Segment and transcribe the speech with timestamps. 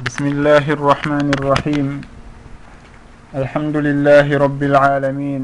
[0.00, 1.88] بسم الله الرحمن الرحيم
[3.36, 5.42] الحمد لله رب العالمين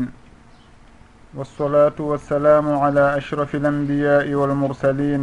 [1.37, 5.23] والصلاة والسلام على أشرف الأنبياء والمرسلين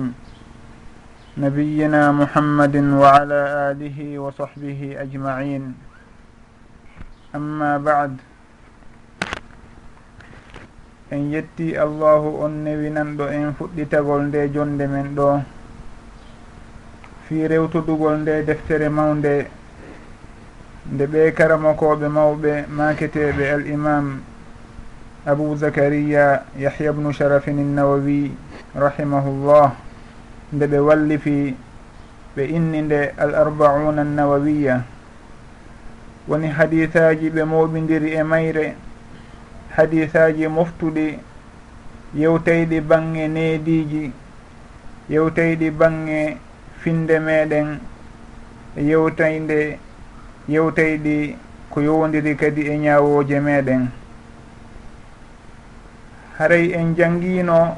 [1.37, 3.39] نبينا محمد وعلى
[3.73, 5.63] آله وصحبه أجمعين
[7.35, 8.13] أما بعد
[11.13, 15.52] en yetti allahu on newinanɗo en fuɗɗitagol nde jonde men ɗo.
[17.27, 19.47] fi rewtudugol nde deftere mawnde
[20.91, 24.21] nde ɓe karamakoɓe mawɓe maketeɓe al imam
[25.25, 28.31] abou zacariya yahya bnu sharafin innawawi
[28.75, 29.71] rahimahullah
[30.53, 31.55] nde ɓe wallifi
[32.35, 34.83] ɓe inni nde al arbauna annawawiya.
[36.27, 38.75] Woni hadisaji ɓe mawɓidiri e mayre
[39.75, 41.19] hadisaji moftuɗi
[42.15, 44.11] yewtayɗi bange neediji
[45.09, 46.37] yewtayɗi bange
[46.83, 47.79] finde meɗen
[48.89, 49.79] yewtayde
[50.53, 51.37] yewtayɗi
[51.71, 53.87] ko yowdiri kadi e ñawoje meɗen.
[56.37, 57.77] Haray en jangino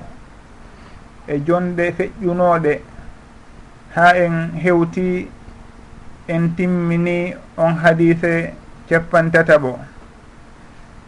[1.28, 2.74] e jonde feƴƴunoɗe
[3.96, 5.28] ha en hewti
[6.28, 8.54] en timmini on hadise
[8.90, 9.72] capantataɓo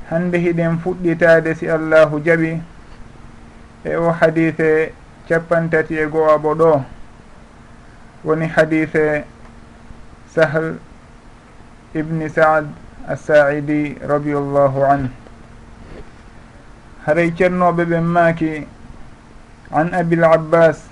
[0.09, 2.61] hande hiɗen fuɗɗitade si allahu jaaɓi
[3.83, 4.93] e o hadise
[5.27, 6.96] capantati e goo aɓo ɗo.
[8.23, 9.23] woni hadise
[10.33, 10.77] sahl
[11.93, 12.67] ibni saad
[13.07, 15.09] assaidi radiallahu anhu.
[17.05, 18.67] Haray ceernoɓe ɓen maaki
[19.71, 20.87] an abil abbas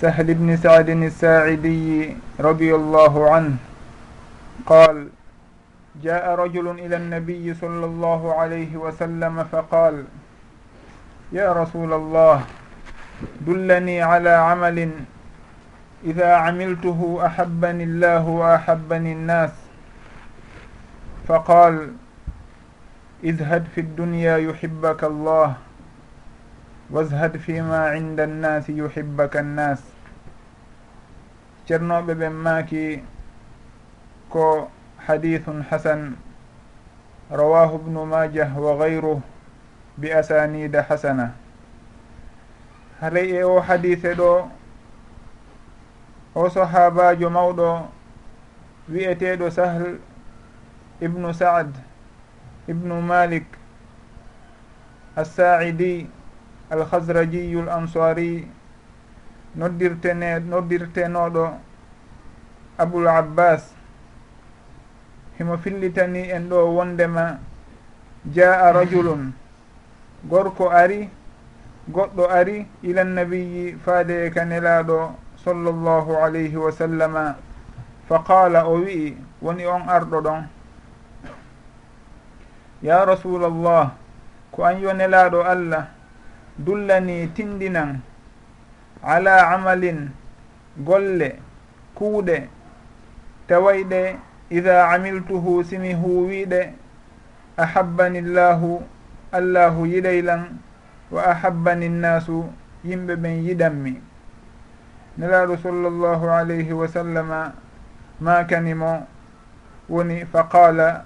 [0.00, 3.58] sahl ibni saadin assaidiyi radiallahu anhu
[4.66, 5.08] qal
[6.02, 10.04] جاء رجل إلى النبي صلى الله عليه وسلم فقال
[11.32, 12.36] يا رسول الله
[13.46, 14.90] دلني على عمل
[16.03, 19.51] إذا عملته أحبني الله وأحبني الناس
[21.27, 21.93] فقال
[23.25, 25.55] ازهد في الدنيا يحبك الله
[26.89, 29.81] وازهد فيما عند الناس يحبك الناس
[31.69, 33.03] ceernoɓe ɓen maaki
[34.29, 34.71] ko
[35.05, 36.17] hadithun hasan
[37.29, 39.21] rawahu bnu majah wa gayruh
[39.97, 41.35] bi asanida hasana
[43.01, 44.49] haray e o hadise ɗo
[46.34, 47.88] o sahabajo mawɗo
[48.88, 49.98] wi'eteɗo sahl
[51.00, 51.70] ibnu saad
[52.68, 53.46] ibnu malik
[55.16, 56.10] assaidi
[56.70, 58.48] alhasrajiyu l ansari
[59.56, 61.44] noddirtene noddirtenoɗo
[62.78, 63.74] aboul abbas
[65.38, 67.38] himo fillitani en ɗo wondema
[68.34, 69.32] jaa rajulun
[70.24, 71.08] gorko ari
[71.88, 75.14] goɗɗo ari ilan nabiyi faade e kanelaɗo
[75.44, 77.36] sall llahu alayhi wa sallama
[78.08, 80.42] fa qala o wi'i woni on arɗo ɗon.
[82.82, 83.92] Ya rasulallah
[84.52, 85.88] ko an yonelaɗo allah
[86.58, 88.00] dullani tindinan
[89.02, 90.10] ala amalin
[90.78, 91.40] golle
[91.94, 92.48] kuuɗe
[93.48, 94.16] tawayɗe
[94.50, 96.72] ida amiltuhu simi huwiɗe
[97.56, 98.82] ahabbani llahu
[99.32, 100.58] allahu yiɗaylan
[101.10, 102.44] wa ahabbani nnasu
[102.84, 103.92] yimɓe ɓen yiɗanmi
[105.18, 107.52] nelaaɗo sallllahu alayhi wa sallama
[108.20, 109.06] makanimo
[109.88, 111.04] woni fa qala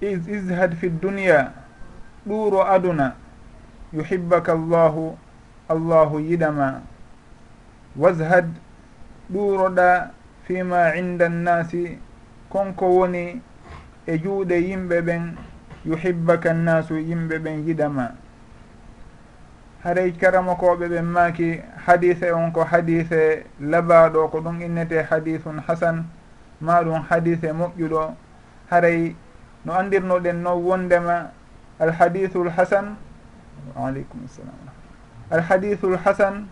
[0.00, 1.52] is ishad fi dunia
[2.26, 3.14] ɗuuro aduna
[3.92, 5.16] yuhibbaka allahu
[5.68, 6.82] allahu yiɗama
[7.96, 8.46] washad
[9.32, 10.10] ɗuuroɗa
[10.44, 11.98] fima inda annasi
[12.50, 13.40] konko woni
[14.06, 15.36] e juuɗe yimɓe ɓen
[15.84, 18.12] yuhibbaka nnasu yimɓe ɓen yiɗama
[19.84, 26.04] haray karamakoɓe ɓen maaki hadise on ko hadise labaɗo ko ɗum innete hadisun hasan
[26.60, 28.14] ma ɗum hadise moƴƴuɗo.
[28.70, 29.14] Haray
[29.64, 31.30] no andirnoɗen no wondema
[31.80, 32.96] alhadisul hasan
[33.76, 34.54] waaleykum salam
[35.30, 36.48] alhadisul hasan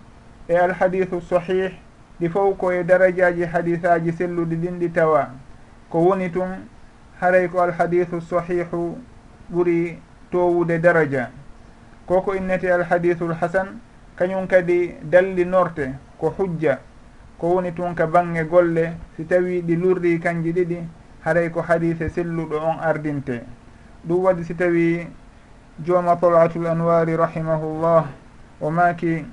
[0.49, 1.73] e alhadisu sahih
[2.21, 5.31] ɗi fof koye darajaji hadisaji selluɗi ɗin ɗi tawa.
[5.91, 6.69] Ko woni tun
[7.21, 8.99] haray ko alhadisu sahihu
[9.53, 9.99] ɓuri
[10.31, 11.31] towude daraja.
[12.07, 13.81] koko innete alhadisul lhasan
[14.17, 16.79] kañum kadi dalli norte ko hujja
[17.39, 20.79] ko woni tun ka bange golle si tawi ɗi lurri kanji ɗiɗi
[21.25, 23.43] haray ko hadise selluɗo on ardinte.
[24.07, 25.07] Ɗum waɗi si tawi
[25.85, 28.07] jooma talatul anwari rahimahullah
[28.61, 29.27] o maaki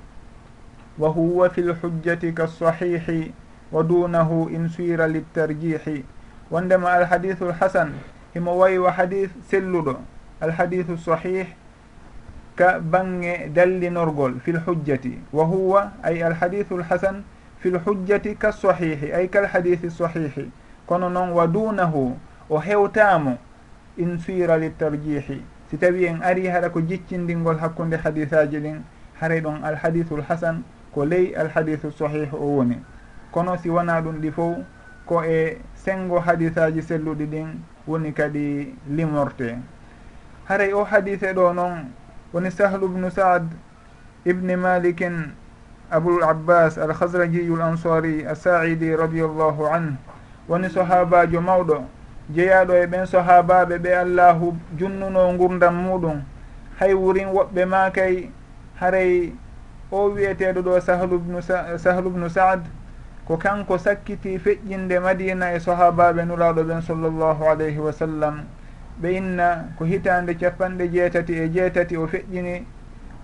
[0.98, 3.32] wa huwa fi lhujjati kasahihi
[3.72, 6.04] wa dunahu in suira littarjihi
[6.50, 7.94] wondema alhadisu lhasan
[8.34, 9.96] himo wayi wa hadis selluɗo
[10.40, 11.46] alhadisu sahih
[12.56, 17.24] ka bange dallinorgol fi lhujjati wa huwa ay alhadithu lhasan
[17.58, 20.50] fi lhujjati ka sahihi ay kalhadithi sahihi.
[20.86, 22.16] Kono noon wa dunahu
[22.50, 23.38] o hewtamo
[23.96, 28.82] in suira litarjihi si tawi en ari haɗa ko jiccindingol hakkude hadisaji ɗin
[29.20, 30.62] haray ɗon alhadithu lhasan
[30.92, 32.76] ko ley alhadithu sahihu o woni.
[33.32, 34.58] Kono si wona ɗum ɗi fof
[35.06, 37.48] ko e sengo hadisaji selluɗi ɗin
[37.86, 39.58] woni kadi limorte.
[40.44, 41.88] Haray o hadise ɗo noon
[42.34, 43.46] woni sahlu bnu saad
[44.26, 45.30] ibni malikin
[45.90, 49.94] abul abbas alhasrajiyu l ansari asaidi radiallahu anhu.
[50.48, 51.84] Woni sahabajo mawɗo
[52.34, 56.22] jeyaɗo e ɓen sahabaɓe ɓe allahu junnuno gurdam muɗum.
[56.80, 58.30] Hay wurin woɓɓe makay
[58.80, 59.32] haray
[59.92, 60.80] o wiyeteɗo ɗo
[61.78, 62.66] sahlu bnu saad
[63.26, 68.44] ko kanko sakkiti feƴƴinde madina e sahabaɓe nuraɗo ɓen sallllahu alayhi wa sallam.
[69.00, 72.64] ɓe inna ko hitande capanɗe jeetati e jeetati o feƴƴini.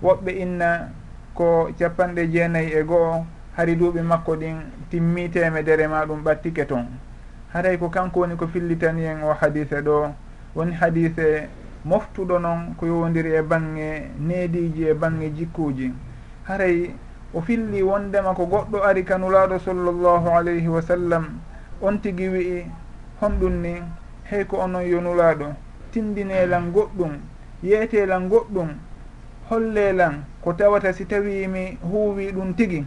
[0.03, 0.89] Woɓɓe inna
[1.35, 3.27] ko capanɗe jeenayyi e goho
[3.57, 4.57] hari duuɓi makko ɗin
[4.91, 6.87] timmi temedere ma ɗum ɓattike toon
[7.53, 10.15] haray ko kanko woni ko fillitani en o hadise ɗo.
[10.55, 11.49] Woni hadise
[11.85, 15.93] moftuɗo noon ko yowdiri e bange neediji e bange jikkuji
[16.45, 16.91] haray
[17.33, 21.41] o filli wondema ko goɗɗo ari kanulaɗo sallllahu alayhi wa sallam
[21.81, 22.67] on tigui wi'i
[23.21, 23.83] honɗum ni
[24.31, 25.47] hey ko onon yonuraɗo
[25.91, 27.19] tindinelan goɗɗum
[27.63, 28.69] yeetelan goɗɗum
[29.51, 32.87] hollelan ko tawata si tawi mi huuwi ɗum tigi.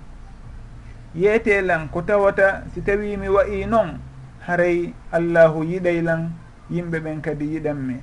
[1.15, 3.99] Yeetelan ko tawata si tawi mi wayi noon
[4.47, 6.31] haray allahu yiɗaylan
[6.71, 7.95] yimɓe ɓen kadi yiɗanmi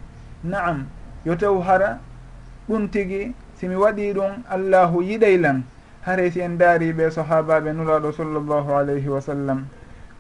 [0.45, 0.85] naam
[1.25, 1.99] yo taw hara
[2.69, 5.63] ɗum tigi simi waɗi ɗum allahu yiɗaylan
[6.03, 9.65] haray si en daari ɓe sahabaɓe nulaɗo sallllahu alayhi wa sallam.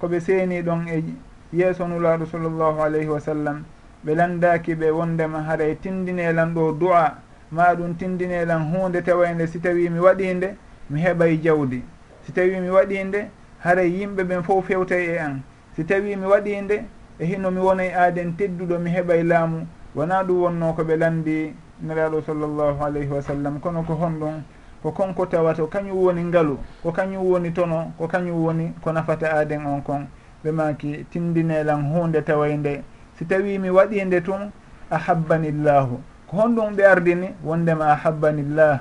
[0.00, 1.04] Koɓe seeni ɗon e
[1.52, 3.64] yeeso nulaaɗo sallllahu alayhi wa sallam
[4.04, 7.18] ɓe landaki ɓe wondema haray tindinelan ɗo du'a
[7.50, 10.56] ma ɗum tindinelan hunde tawaynde si tawi mi waɗinde
[10.90, 11.82] mi heɓay jawdi.
[12.26, 15.42] Si tawi mi waɗinde haray yimɓe ɓen fof fewtay e an.
[15.76, 16.84] Si tawi mi waɗinde
[17.18, 19.66] e hino mi wonay aaden tedduɗo mi heɓay laamu.
[19.94, 23.60] Wona ɗum wonno ko ɓe landi neraɗo sallllahu alayhi wa sallam.
[23.60, 24.42] Kono ko honɗum
[24.82, 29.34] ko konko tawata kañum woni ngalu ko kañum woni tono ko kañum woni ko nafata
[29.34, 30.06] aaden on kon.
[30.44, 32.82] ɓe maki timbinelan hunde tawaynde
[33.18, 34.50] si tawi mi waɗinde tun
[34.90, 36.00] ahabbanillahu.
[36.26, 38.80] Ko honɗum ɓe ardini wondema ahabbanillah.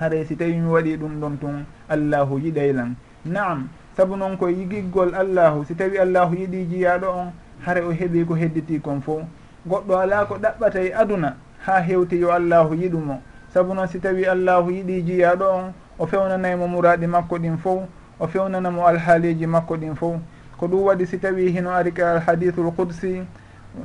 [0.00, 2.94] Haray si tawi mi waɗi ɗum ɗon tun allahu yiɗaylan.
[3.24, 7.32] Naam saabu noon ko yigiggol allahu si tawi allahu yiɗi jiyaɗo on
[7.64, 9.22] hare o heeɓi ko hedditi kon fo
[9.68, 13.20] goɗɗo ala ko ɗaɓɓata e aduna ha hewti yo allahu yiɗumo.
[13.54, 17.88] Saabu noon si tawi allahu yiɗi jiyaɗo on o fewnanaymo muraɗi makko ɗin fof
[18.18, 20.16] o fewnanamo alhaaliji makko ɗin fof
[20.58, 23.22] ko ɗum waɗi si tawi hino ari ka alhadithul qudsi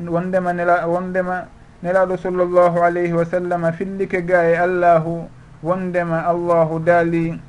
[0.08, 1.48] wondema nela wondema
[1.84, 5.28] nelaɗo sallllahu alayhi wa sallam fillike ga e allahu
[5.64, 7.40] wondema allahu daali.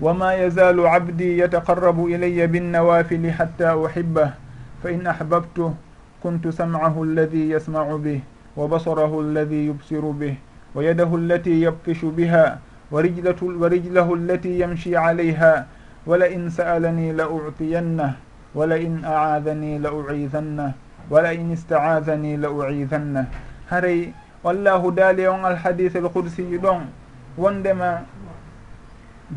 [0.00, 4.34] Wama yazalu abdi yataqarrabu ilaya binnawafili hatta uhibbah
[4.82, 5.74] fa in ahbabtuh
[6.22, 8.22] kuntu sam'ahu alladi yasma'u bih
[8.54, 10.38] wa basarahu alladi yubsiru bih
[10.74, 12.58] wa yadahu allati yabtishu biha
[12.90, 15.66] wa rijlahu allati yamshi alayha
[16.08, 18.16] wala in sa'alani la u'tiyannah
[18.56, 20.72] wala in a'adani la u'idannah
[21.12, 23.28] wala in istaadani la u'idannah
[23.68, 24.08] haray
[24.42, 26.88] wallahu daali on alhadis al ɗon
[27.36, 28.08] wondema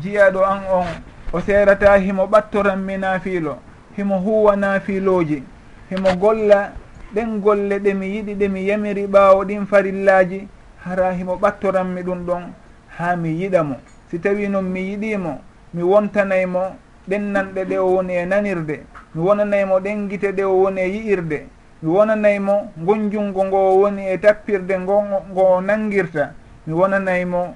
[0.00, 0.88] jiyaɗo an on
[1.32, 3.58] o serata himo ɓattoranmi naafiilo
[3.96, 5.42] himo huwa naafiilooji
[5.90, 6.72] himo golla
[7.14, 10.48] ɗen golle ɗe mi yiɗi ɗe mi yamiri ɓaawo ɗin farillaji
[10.84, 12.42] hara himo ɓattoranmi ɗum ɗon
[12.96, 13.76] haa mi yiɗa mo
[14.10, 16.76] si tawi noon mi yiɗimo mi wontanaymo
[17.08, 18.84] ɗennanɗe ɗe o woni e nanirde.
[19.14, 21.46] Mi wonanaymo ɗen gite ɗe o woni e yi'irde.
[21.82, 26.32] Mi wonanaymo gonjungo ngo o woni e tappirde ngo ngo o nangirta.
[26.66, 27.54] Mi wonanaymo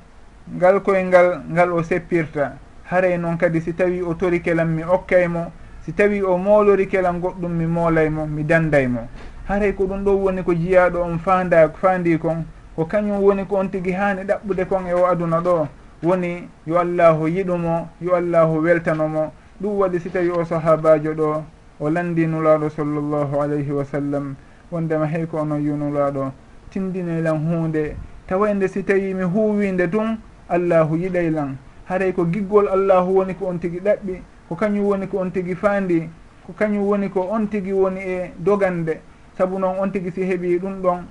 [0.57, 2.53] ngal koyngal ngal o seppirta.
[2.91, 5.53] Haray e noon kadi si tawi o tori kelam mi okkaymo
[5.85, 9.09] si tawi o moolori kelam goɗɗum mi moolaymo mi dandaymo.
[9.49, 12.45] Haray ko ɗum ɗo woni ko jiyaɗo on fanda fandi kon
[12.75, 15.69] ko kañum woni ko on tigui hani ɗaɓɓude kon e o aduna ɗo.
[16.03, 21.45] woni yo allahu yiɗumo yo allahu weltanomo ɗum waɗi si tawi o sahabajo ɗo
[21.81, 24.35] o landi nulaɗo sallllahu alayhi wa sallam
[24.71, 26.33] wondema hey ko onon yunulaɗo
[26.71, 31.57] tindinelan hunde tawayde si tawi mi huwinde tun allahu yiɗaylan
[31.89, 35.55] haray ko giggol allahu woni ko on tigui ɗaɓɓi ko kañum woni ko on tigui
[35.55, 36.09] faandi
[36.47, 39.01] ko kañum woni ko on tigui woni e dogande.
[39.39, 41.05] Saabu noon on tigui si heeɓi ɗum ɗon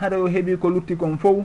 [0.00, 1.44] haɗa o heeɓi ko lutti kon fof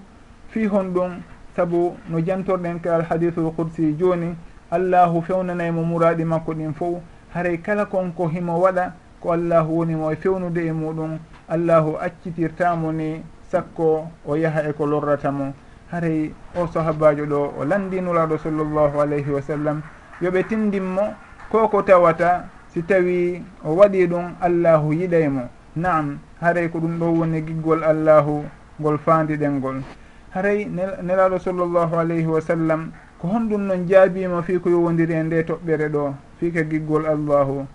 [0.49, 1.21] fi hon ɗum
[1.55, 4.35] saabu no jantorɗen ka alhadisul qudsi joni
[4.71, 7.01] allahu fewnanayi mo muraɗi makko ɗin fof
[7.33, 13.23] haray kala konko himo waɗa ko allahu wonimo e fewnude e muɗum allahu accitirtamo ni
[13.51, 15.53] sakko o yaha e ko lorratamo.
[15.91, 19.81] Haray o sahabajo ɗo o landinuraɗo sallllahu alayhi wa sallam
[20.21, 21.13] yoɓe tindinmo
[21.51, 25.49] ko ko tawata si tawi o waɗi ɗum allahu yiɗaymo.
[25.75, 28.45] Naam haray ko ɗum ɗo woni giggol allahu
[28.79, 29.83] ngol fandiɗen ngol.
[30.33, 35.43] haray nelaɗo sallllahu alayhi wa sallam ko honɗum noon jaabima fi ko yowodiri e nde
[35.43, 37.67] toɓɓere ɗo fi ka giggol allahu.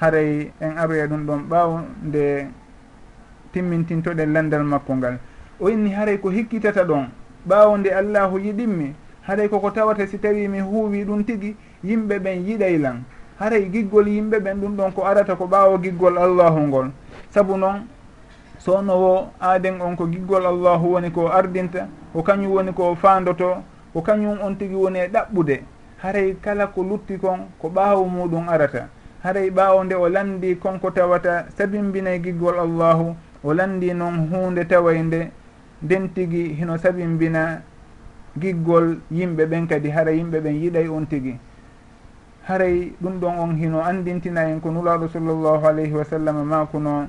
[0.00, 2.46] Haray en aroya ɗum ɗon ɓaawo nde
[3.52, 5.18] timmintintoɗen landal makko ngal
[5.60, 7.08] o inni haray ko hikkitata ɗon
[7.48, 8.94] ɓaawo nde allahu yiɗinmi
[9.26, 13.02] haray koko tawata si tawi mi huuwi ɗum tigi yimɓe ɓen yiɗaylan
[13.40, 16.90] haray giggol yimɓe ɓen ɗum ɗon ko arata ko ɓaawo giggol allahu ngol.
[17.30, 17.88] Saabu noon
[18.66, 23.62] sownowo aaden on ko giggol allahu woni ko ardinta ko kañum woni ko faandoto
[23.94, 25.62] ko kañum on tigi woni e ɗaɓɓude
[26.02, 28.88] haray kala ko lutti kon ko ɓaawo muɗum arata.
[29.22, 35.02] Haray ɓaawo nde o landi konko tawata sabimbinay giggol allahu o landi noon hunde taway
[35.02, 35.30] nde
[35.82, 37.62] nden tigi hino sabimbina
[38.38, 41.38] giggol yimɓe ɓen kadi hara yimɓe ɓen yiɗay on tigi.
[42.48, 47.08] Haray ɗum ɗon on hino andintina en ko nulaɗo sallllahu alayhi wa sallam makuno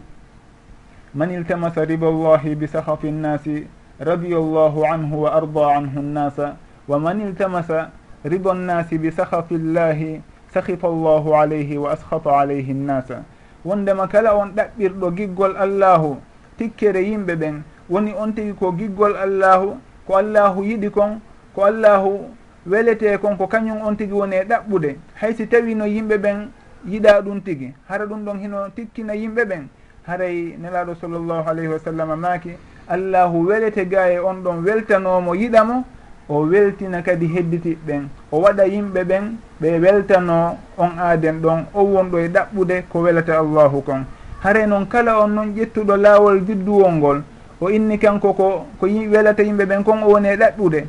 [1.18, 3.66] man iltamasa riba llahi bisahafi nnasi
[4.00, 6.56] radia llahu anhu wa arda anhu nnasa.
[6.88, 7.90] Wa man iltamasa
[8.24, 10.22] riba nnasi bisahafi llahi
[10.54, 13.24] sahifa llahu alayhi wa ashata alayhi nnasa.
[13.66, 16.22] Wondema kala on ɗaɓɓirɗo giggol allahu
[16.58, 17.64] tikkere yimɓe ɓen.
[17.90, 21.18] Woni on tigi ko giggol allahu ko allahu yiɗi kon
[21.56, 22.30] ko allahu
[22.68, 24.96] welete kon ko kañum on tigi woni e ɗaɓɓude.
[25.16, 26.52] Haysi tawi no yimɓe ɓen
[26.86, 27.74] yiɗa ɗum tigi.
[27.90, 29.68] Hara ɗum ɗon hino tikkina yimɓe ɓen.
[30.08, 32.52] haray nelaɗo sallllahu alayhi wa sallam maaki
[32.88, 35.84] allahu welete ga e on ɗon weltanomo yiɗamo
[36.30, 39.24] o weltina kadi hedditiɓɓen o waɗa yimɓe ɓen
[39.62, 44.06] ɓe weltano on aaden ɗon o wonɗo e ɗaɓɓude ko welata allahu kon.
[44.44, 47.22] Hare noon kala on noon ƴettuɗo laawol judduwol ngol
[47.62, 50.88] o inni kanko ko ko welata yimɓe ɓen kon o woni e ɗaɓɓude.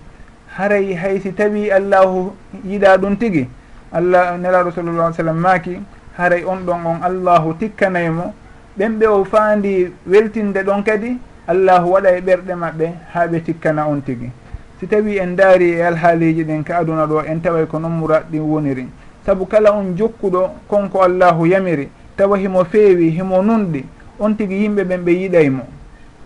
[0.56, 2.32] Haray hay si tawi allahu
[2.64, 3.48] yiɗa ɗum tigi
[3.92, 5.80] allah nelaɗo sallallah alih sallam maaki
[6.16, 8.34] haray on ɗon on allahu tikkanaymo
[8.78, 11.18] ɓen ɓe o faandi weltinde ɗon kadi
[11.48, 14.30] allahu waɗa e ɓerɗe maɓɓe ha ɓe tikkana on tigi.
[14.78, 18.30] Si tawi en daari e alhaaliji ɗin ka aduna ɗo en taway ko non murat
[18.30, 18.86] ɗin woniri.
[19.26, 21.88] Saabu kala on jokkuɗo konko allahu yamiri.
[22.16, 23.84] Tawa himo feewi himo nunɗi
[24.20, 25.62] on tigi yimɓe ɓen ɓe yiɗaymo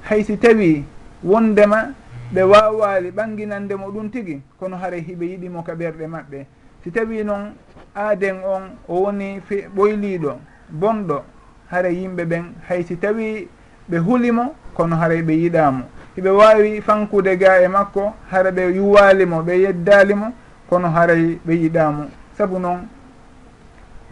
[0.02, 0.84] hay si tawi
[1.24, 1.94] wondema
[2.34, 6.46] ɓe wawali ɓanginande mo ɗum tigi kono haara hiɓe yiɗimo ka ɓerɗe maɓɓe.
[6.84, 7.54] Si tawi noon
[7.94, 9.40] aaden on o woni
[9.74, 10.36] ɓoyliɗo
[10.70, 11.22] bonɗo
[11.72, 12.44] haray yimɓe ɓen.
[12.68, 13.48] Hay si tawi
[13.90, 15.82] ɓe hulimo kono haray ɓe yiɗamo
[16.16, 20.32] hiɓe wawi fankude ga e makko hara ɓe yuwalimo ɓe yeddalimo
[20.68, 22.88] kono haray ɓe yiɗamo saabu noon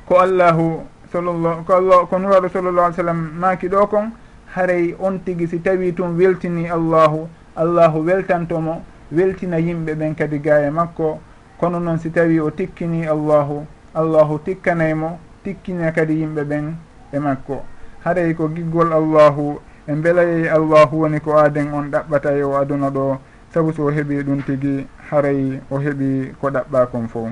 [0.07, 4.11] ko allahu sallllah ko allah ko nuraɗo sallllah alih sallam maki ɗo kon
[4.55, 7.29] haray on tigui si tawi tum weltini allahu.
[7.57, 11.21] Allahu weltantomo weltina yimɓe ɓen kadi ga e makko.
[11.59, 13.67] Kono noon si tawi o tikkini allahu.
[13.95, 16.75] Allahu tikkanaymo tikkina kadi yimɓe ɓen.
[17.13, 17.63] e makko.
[18.05, 22.57] Haray e ko giggol allahu e mbelayeyi allahu woni ko aaden on ɗaɓɓata e o
[22.57, 23.19] aduna ɗo.
[23.55, 27.29] Sabu so o heeɓi ɗum tigi haray o heeɓi ko ɗaɓɓa kon fof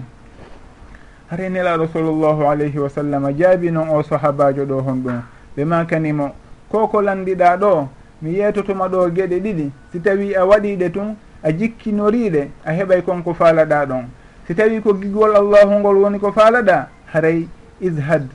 [1.30, 5.22] haray nelaɗo sallllahu alayhi wa sallam jaabi noon o sahabajo ɗo hon ɗum.
[5.56, 6.34] Ɓe makanimo
[6.70, 7.88] ko ko landiɗa ɗo
[8.22, 13.34] mi yeytotoma ɗo gueɗe ɗiɗi si tawi a waɗiɗe tun a jikkinoriɗe a heɓay konko
[13.34, 14.04] faalaɗa ɗon.
[14.46, 17.46] Si tawi ko gigol allahu ngol woni ko faalaɗa haray
[17.80, 18.26] ishad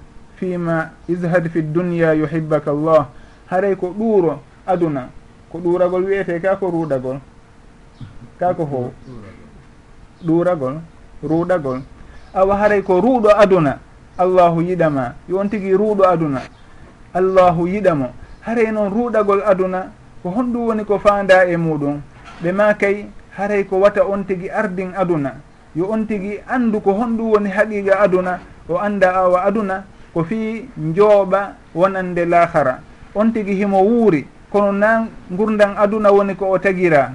[0.44, 3.08] fima ishad fi dunia yuhibbaka llah
[3.48, 5.08] haray ko ɗuuro aduna
[5.52, 7.18] ko ɗuuragol wiyete ka ko ruuɗagol
[8.40, 8.92] ka ko ho
[10.26, 10.76] ɗuuragol
[11.24, 11.80] ruuɗagol
[12.34, 13.80] awa haray ko ruuɗo aduna
[14.18, 15.14] allahu yiɗama.
[15.30, 16.42] Yon tigui ruuɗo aduna
[17.14, 18.08] allahu yiɗamo.
[18.42, 19.92] Haray noon ruuɗagol aduna
[20.24, 22.02] ko honɗum woni ko fanda e muɗum.
[22.44, 23.08] Ɓe ma kay
[23.38, 25.36] haray ko wata on tigui ardin aduna.
[25.76, 29.84] Yo on tigui andu ko honɗum woni haqiqa aduna o anda awa aduna
[30.14, 31.42] ko fi njooɓa
[31.76, 32.80] wonande lahara
[33.16, 37.12] on tigi himo wuuri kono na gurdan aduna woni ko o tagira.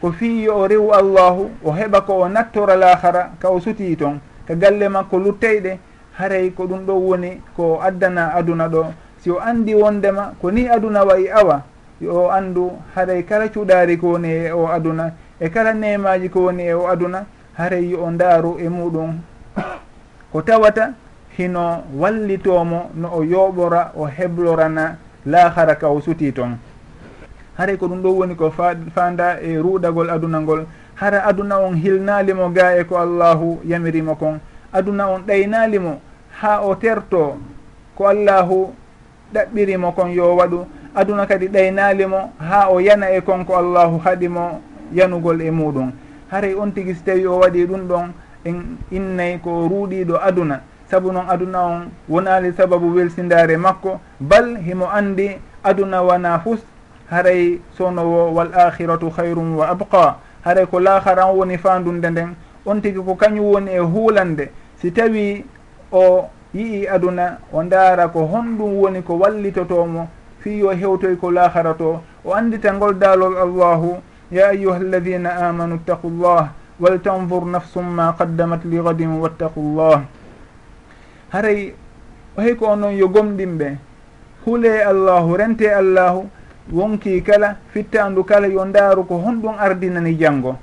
[0.00, 3.96] Ko fi yo o rewu allahu o heɓa ko o nattora lahara ka o sutii
[3.96, 5.78] toon ka galle makko lutteyɗe
[6.18, 8.84] haray ko ɗum ɗo woni ko addana aduna ɗo.
[9.22, 11.62] Si o anndi wondema ko ni aduna wayi awa
[12.00, 16.40] yo o anndu haray kala cuɗaari ko woni e o aduna e kala nemaji ko
[16.50, 17.24] woni e o aduna
[17.56, 19.16] haray yo o ndaaru e muɗum.
[20.32, 20.92] Ko tawata
[21.38, 24.96] hino wallitomo no o yoɓora o heblorana
[25.26, 26.56] lahara ka o suti toon
[27.58, 28.50] haray ko ɗum ɗo woni ko
[28.94, 30.66] fanda e ruɗagol aduna ngol
[31.02, 34.40] hara aduna on hilnalimo ga e ko allahu yamirimo kon.
[34.72, 35.98] Aduna on ɗaynalimo
[36.40, 37.36] ha o terto
[37.96, 38.74] ko allahu
[39.34, 40.66] ɗaɓɓirimo kon yo waɗu.
[40.94, 44.60] Aduna kadi ɗaynalimo ha o yana e kon ko allahu haɗimo
[44.92, 45.92] yanugol e muɗum.
[46.30, 48.12] Haray on tigui so tawi o waɗi ɗum ɗon
[48.44, 48.56] en
[48.90, 50.60] innayi ko ruuɗiɗo aduna.
[50.92, 56.60] saabu noon aduna on wonali sababu welsindare makko bal himo andi aduna wana fus
[57.10, 62.34] haray sownowo wal akhiratu hayrum wa abqa haray ko laharan woni fandunde nden
[62.66, 64.50] on tigi ko kañum woni e huulande.
[64.76, 65.44] Si tawi
[65.92, 70.08] o yii aduna o ndaara ko honɗum woni ko wallitotomo
[70.40, 73.96] fi yo hewtoy ko laahara to o andita ngol daalol allahu
[74.30, 80.04] ya ayuha alladina amanu ittaqu llah waltanzur nafsum ma qaddamat li gadin wattaqu llah
[81.32, 81.74] haray
[82.36, 83.76] hay ko onon yo gomɗinɓe.
[84.44, 86.28] Huule allahu rente allahu
[86.72, 90.56] wonki kala fittandu kala yo ndaaru ko honɗum ardinani janngo.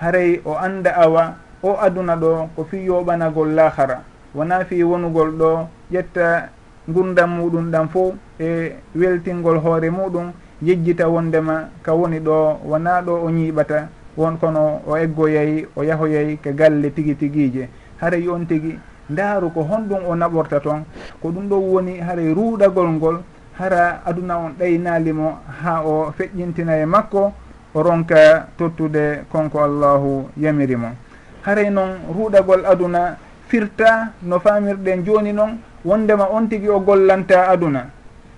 [0.00, 4.02] Haray o anda awa o aduna ɗo ko fi yoɓanagol lahara
[4.34, 6.48] wona fi wonugol ɗo ƴetta
[6.88, 13.12] gurdam muɗum ɗam fo e weltingol hoore muɗum yejjita wondema ka woni ɗo wona ɗo
[13.24, 17.68] o ñiiɓata won kono o eggoyay o yahoyay ka galle tigi tigije
[18.00, 18.78] haray on tigi
[19.10, 20.84] ndaaru ko honɗum o naɓorta toon
[21.20, 23.22] ko ɗum ɗo woni haray ruuɗagol ngol
[23.58, 27.32] hara aduna on ɗaynalimo ha o feƴƴintina e makko
[27.74, 30.88] o ronka tottude konko allahu yamiri mo.
[31.42, 33.16] Haray noon ruuɗagol aduna
[33.48, 37.86] firta no famirɗen joni noon wondema on tigui o gollanta aduna.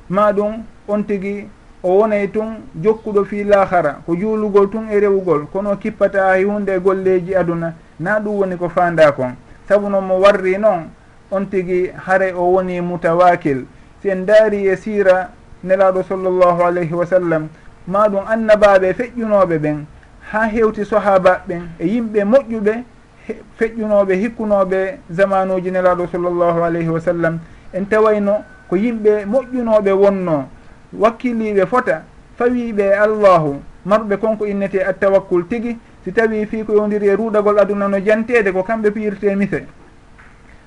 [0.09, 1.47] Ma ɗum on tigui
[1.83, 6.81] o wonay tun jokkuɗo fi lahara ko juulugol tun e rewugol kono kippata hunde e
[6.81, 9.35] golleji aduna na ɗum woni ko fanda kon.
[9.69, 10.91] sabu noon mo warri noon
[11.31, 13.65] on tigi hare o woni mutawakil.
[14.03, 15.31] Si en daari e siira
[15.65, 17.49] nelaɗo sallllahu alayhi wa sallam
[17.87, 19.85] ma ɗum annabaɓe feƴƴunoɓe ɓen
[20.31, 22.83] ha hewti sahaba ɓen e yimɓe moƴƴuɓe
[23.59, 27.39] feƴƴunoɓe hikkunoɓe zamanuji nelaɗo sallllahu alayhi wa sallam.
[27.73, 30.49] En tawayno ko yimɓe moƴƴunoɓe wonno
[30.99, 32.03] wakkiliɓe fota
[32.39, 33.61] fawiɓe allahu.
[33.87, 38.53] Marɓe konko innete attawakkul tigi si tawi fi ko yowdiri e ruuɗagol aduna no jantede
[38.53, 39.65] ko kamɓe piyirte mise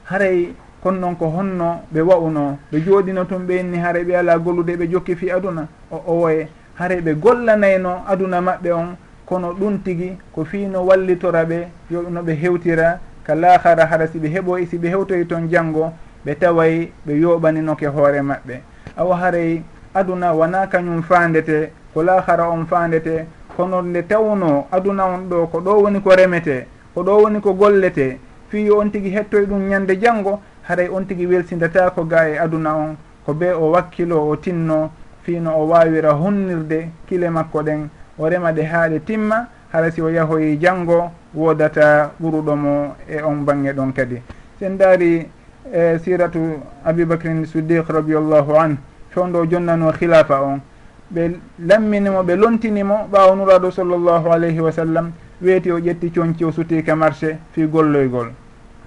[0.09, 4.39] haray kono noon ko honno ɓe wa'uno ɓe jooɗino tun ɓe inni haray ɓe ala
[4.39, 6.47] gollude ɓe jokki fi aduna o owoye
[6.79, 8.95] haray ɓe gollanayno aduna maɓɓe on
[9.25, 14.27] kono ɗum tigi ko fiino wallitora ɓe yo no ɓe hewtira ka laahara hara siɓe
[14.33, 15.91] heɓoy siɓe hewtoy toon janngo
[16.25, 18.61] ɓe taway ɓe yoɓaninoke hoore maɓɓe.
[18.97, 19.61] Awa haray
[19.93, 25.59] aduna wona kañum fandete ko laahara on fandete hono nde tawno aduna on ɗo ko
[25.59, 29.99] ɗo woni ko remete ko ɗo woni ko gollete fiyi on tigui hettoy ɗum ñande
[29.99, 34.91] janggo haray on tigui welsidatako ga e aduna on ko be o wakkilo o tinno
[35.23, 40.01] fino o wawira hunnirde kile makko ɗen o rema ɗe ha ɗe timma hara si
[40.01, 44.21] o yahoyi janggo wodata ɓuruɗomo e on bange ɗon kadi.
[44.59, 45.27] Sen daari
[45.73, 46.39] e siratu
[46.85, 48.77] abibacrin siddiq radiallahu an
[49.09, 50.61] fewndo jonnano khilafa on.
[51.13, 56.51] ɓe lamminimo ɓe lontinimo ɓaawo nuraɗo sallllahu alayhi wa sallam weeti o ƴetti coñci o
[56.51, 58.31] sutiika marché fi golloygol.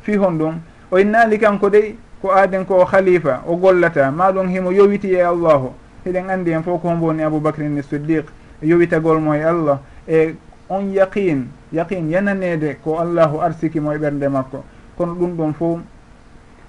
[0.02, 0.54] Fi hon ɗum
[0.90, 5.22] o innaali kanko dey ko aaden ko o khalifa o gollata maɗum himo yowiti e
[5.22, 5.72] allahu.
[6.04, 8.26] Eɗen anndi hen fof ko homboni woni aboubacrin siddiq
[8.62, 9.80] yowitagol mo e allah.
[10.09, 10.35] E
[10.68, 14.64] on yaqin yaqin yananede ko allahu arsikimo e ɓernde makko.
[14.96, 15.78] Kono ɗum ɗon fof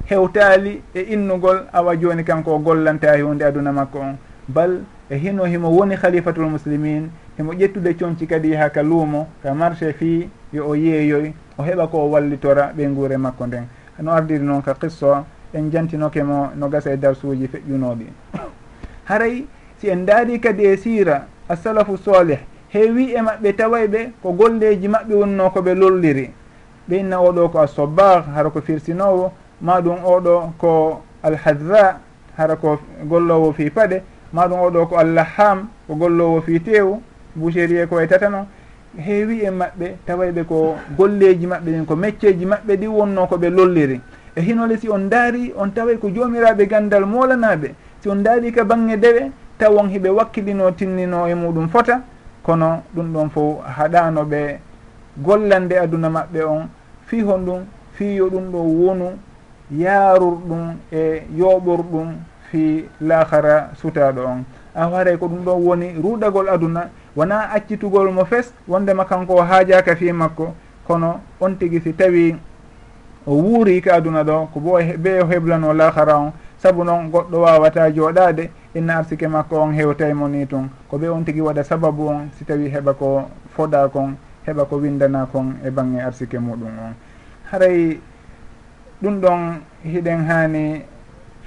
[0.06, 4.18] hewtaali e innugol awa joni kanko o gollanta e hunde aduna makko on.
[4.48, 9.54] Bal e hino himo woni khalifatul muslimin himo ƴettude comci kadi yaha ka luumo ka
[9.54, 13.66] marché fi yo o yeeyoy o heɓa ko o wallitora ɓe nguure makko nden.
[14.00, 18.06] No ardiri noon ka qisso en jantinoke mo no gasa e darsuji feƴƴunoɗi
[19.10, 19.46] haray
[19.78, 25.14] si en daari kadi e sira assalafu solih heewi e maɓɓe tawayɓe ko golleji maɓɓe
[25.14, 26.32] wonno koɓe lolliri.
[26.90, 32.00] Ɓe inna oɗo ko assobar hara ko firsinowo maɗum oɗo ko alhadra
[32.38, 34.02] hara ko gollowo fi paɗe
[34.34, 37.02] maɗum oɗo ko allaham ko gollowo fi tewu
[37.36, 38.48] boucherie ko way tatano.
[38.98, 44.02] Heewi e maɓɓe tawayɓe ko golleji maɓɓe ɗin ko mecceji maɓɓe ɗi wonno koɓe lolliri.
[44.36, 48.64] E hinole si on daari on taway ko jomiraɓe gandal molanaɓe si on daari ka
[48.64, 52.02] bange dewe tawon hiɓe wakkilino tinnino e muɗum fota.
[52.44, 54.60] Kono ɗum ɗon fo haɗano ɓe
[55.18, 56.68] gollande aduna maɓɓe on.
[57.06, 57.60] Fi hon ɗum
[57.94, 59.06] fiyo ɗum ɗo wonu
[59.72, 62.08] yaarurɗum e yoɓorɗum
[62.52, 64.44] fi lahara sutaɗo on.
[64.76, 69.42] A waray ko ɗum ɗon woni ruɗagol aduna wona accitugol mo fes wondema kanko o
[69.42, 70.54] haajaka fi makko
[70.88, 72.36] kono on tigui si tawi
[73.28, 77.38] o wuuri ka aduna ɗo ko bo be o heblano lahara on saabu noon goɗɗo
[77.42, 80.70] wawata jooɗade inna arsike makko on hewtaymo ni tun.
[80.90, 84.16] Ko ɓe on tigui waɗa sababu on si tawi heɓa ko foɗa kon
[84.48, 86.94] heɓa ko windana kon e bangge arsike muɗum on.
[87.52, 88.00] Haray
[89.04, 90.82] ɗum ɗon hiɗen hani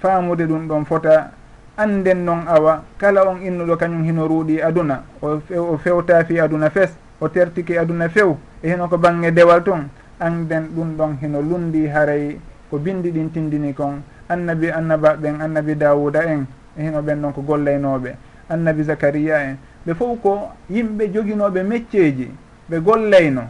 [0.05, 1.31] faamude ɗum ɗon fota
[1.79, 5.03] anden noon awa kala on innuɗo kañum hino ruuɗi aduna.
[5.23, 6.91] O fewta fi aduna fes
[7.21, 9.89] o tertiki aduna few e hino ko bange dewal toon
[10.21, 12.37] anden ɗum ɗon hino lundi haray
[12.71, 14.03] ko bindi ɗin tindini kon.
[14.29, 16.45] Annabi annaba ɓen annabi dawuda en
[16.77, 18.15] e hino ɓen ɗon ko gollaynoɓe.
[18.51, 19.57] Annabi zacaria en.
[19.87, 22.29] Ɓe fof ko yimɓe joguinoɓe mecceji
[22.71, 23.43] ɓe gollayno.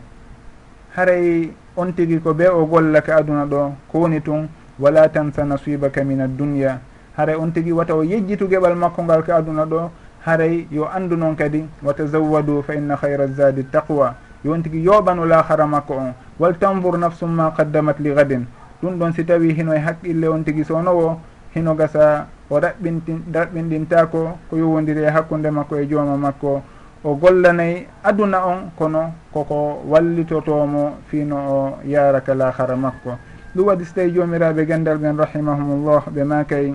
[0.96, 6.04] Haray on tigui ko ɓe o gollaka aduna ɗo ko woni tun wala tansa nasibaka
[6.04, 6.80] min addunia
[7.16, 9.90] haray on tigui wata o yejjitu gueɓal makko ngal ka aduna ɗo
[10.26, 14.14] haray yo andu noon kadi wa watazawwadu fa inna hayra zadi taqwa.
[14.44, 16.14] Yon on tigui yoɓan o lahara makko on.
[16.38, 18.46] Wal tanvour nafsum ma qaddamat li gadin
[18.82, 21.20] ɗum ɗon si tawi hino e haqqille on tigui sownowo
[21.54, 26.62] hino gasa o raɓɓinti raɓɓinɗintako ko yowodiri e hakkude makko e jooma makko.
[27.04, 33.18] O gollanayi aduna on kono koko wallitotomo fino o yaraka lahara makko.
[33.54, 36.74] ɗum waɗi so tawi jomiraɓe gandal ɓen rahimahumullah ɓe makay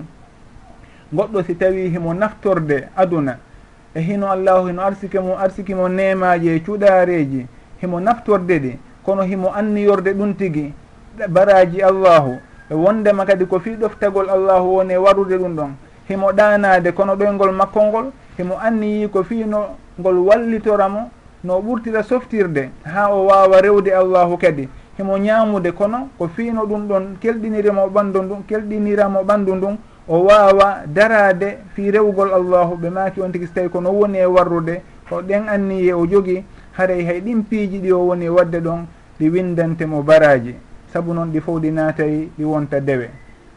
[1.12, 3.38] goɗɗo si tawi himo naftorde aduna
[3.94, 7.46] e hino allahu hino arsike mum arsikimo nemaji e cuɗareji
[7.82, 10.72] himo naftorde ɗi kono himo anniyorde ɗum tigui
[11.28, 12.38] baraji allahu
[12.70, 15.70] e wondema kadi ko fi ɗoftagol allahu woni e warude ɗum ɗon
[16.08, 21.10] himo ɗanade kono ɗoygol makko ngol himo anniyi ko fino ngol wallitoramo
[21.44, 24.68] no ɓurtira softirde ha o wawa rewde allahu kadi.
[25.00, 29.76] himo ñaamude kono ko fiino ɗum ɗon kelɗinirimo ɓanndu ndun kelɗiniramo ɓanndu ndun
[30.08, 34.26] o waawa daraade fi rewgol allahu ɓe maaki on tigi so tawi kono woni e
[34.26, 36.44] warrude o ɗen anniye o jogi
[36.76, 38.86] haray hay ɗin piiji ɗi o woni e wadde ɗon
[39.18, 40.54] ɗi windantemo baraji
[40.92, 43.08] saabu noon ɗi fof ɗi naatayi ɗi wonta dewe.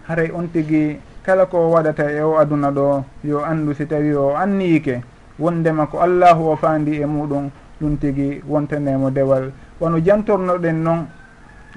[0.08, 4.36] Haray on tigi kala ko waɗata e o aduna ɗo yo anndu si tawi o
[4.36, 5.02] anniyike
[5.40, 7.50] wondema ko allahu o faandi e muɗum
[7.82, 9.52] ɗum tigi wontanemo dewal.
[9.80, 11.08] Wono jantornoɗen noon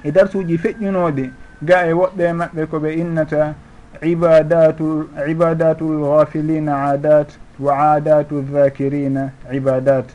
[0.03, 1.29] e darsuji feƴƴunoɗe
[1.61, 3.55] ga e woɓɓe maɓɓe koɓe innata
[4.01, 7.29] ibadatu ibadatu lghafilina adat
[7.59, 10.05] wa adatu dhakirina ibadat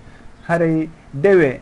[0.46, 1.60] haray dewe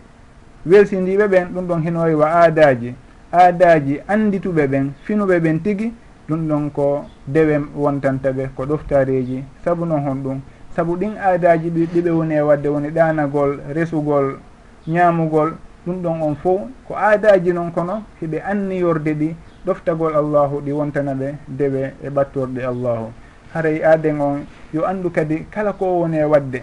[0.66, 2.94] welsindiɓe ɓen ɗum ɗon henori wa aadaji
[3.32, 5.92] aadaji andituɓe ɓen finuɓe ɓen tigui
[6.28, 10.40] ɗum ɗon ko dewe wontantaɓe ko ɗoftareji saabu noon hon ɗum.
[10.76, 14.38] Saabu ɗin aadaji ɗiɓe woni e wadde woni ɗanagol resugol
[14.86, 15.52] ñamugol
[15.86, 19.34] ɗum ɗon on fo ko aadaji noon kono hiɓe anniyorde ɗi
[19.66, 23.12] ɗoftagol allahu ɗi wontana ɓe dewe e ɓattorɗe allahu.
[23.54, 26.62] Haray aaden on yo anndu kadi kala ko woni e waɗde.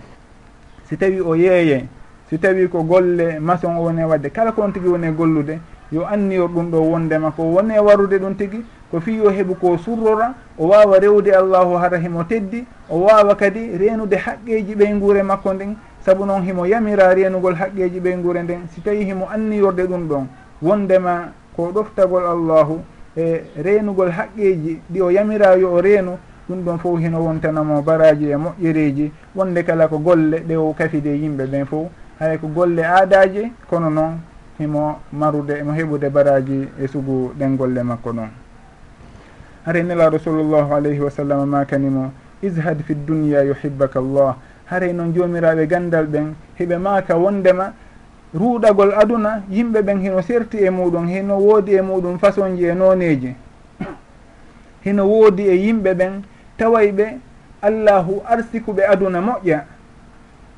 [0.86, 1.86] Si tawi o yeeye
[2.30, 5.12] si tawi ko golle maçon o woni e waɗde kala ko on tigi woni e
[5.12, 5.60] gollude
[5.92, 9.56] yo anniyor ɗum ɗo wondema ko woni e warude ɗum tigi ko fi yo heɓu
[9.56, 14.94] ko surrora o wawa rewde allahu hara himo teddi o wawa kadi renude haqqeji ɓey
[15.00, 15.76] guure makko ndin
[16.08, 20.26] saabu noon himo yamira reenugol haqqeji ɓey gure nden si tawi himo anniyorde ɗum ɗon
[20.62, 22.80] wondema ko ɗoftagol allahu
[23.18, 26.18] e reenugol haqqeji ɗi o yamira yo o reenu
[26.48, 31.10] ɗum ɗon fof hino wontanamo baraji e moƴƴereji wonde kala ko golle ɗe o kafide
[31.10, 31.88] yimɓe ɓen fof.
[32.20, 34.20] Hay ko golle aadaji kono noon
[34.60, 38.30] himo marude mo heɓude baraji e sugu ɗen golle makko noon.
[39.66, 44.36] Hare nelaɗo sallllahu alayhi wa sallam makanimo ishad fi dunia yuhibbaka llah
[44.70, 46.34] haray noon jomiraɓe gandal ɓen.
[46.60, 47.74] Heɓe maka wondema
[48.34, 52.74] ruuɗagol aduna yimɓe ɓen heno serti e muɗum heno woodi e muɗum façon ji e
[52.74, 53.36] noneji.
[54.84, 56.22] Heno woodi e yimɓe ɓen
[56.58, 57.18] taway ɓe
[57.62, 59.60] allahu arsikuɓe aduna moƴƴa.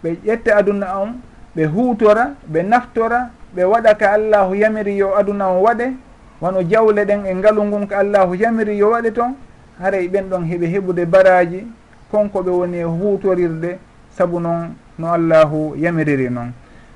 [0.04, 1.10] Ɓe ƴetta aduna on
[1.56, 5.94] ɓe huutora ɓe naftora ɓe waɗa ka allahu yamiri yo aduna on waɗe.
[6.42, 9.36] Wano jawle ɗen e ngalu ngun ko allahu yamiri yo waɗe toon
[9.80, 11.68] haray ɓen ɗon heɓe heɓude baraji
[12.12, 13.78] konko ɓe woni e huutorirde.
[14.18, 16.52] saabu noon no allahu yamiriri noon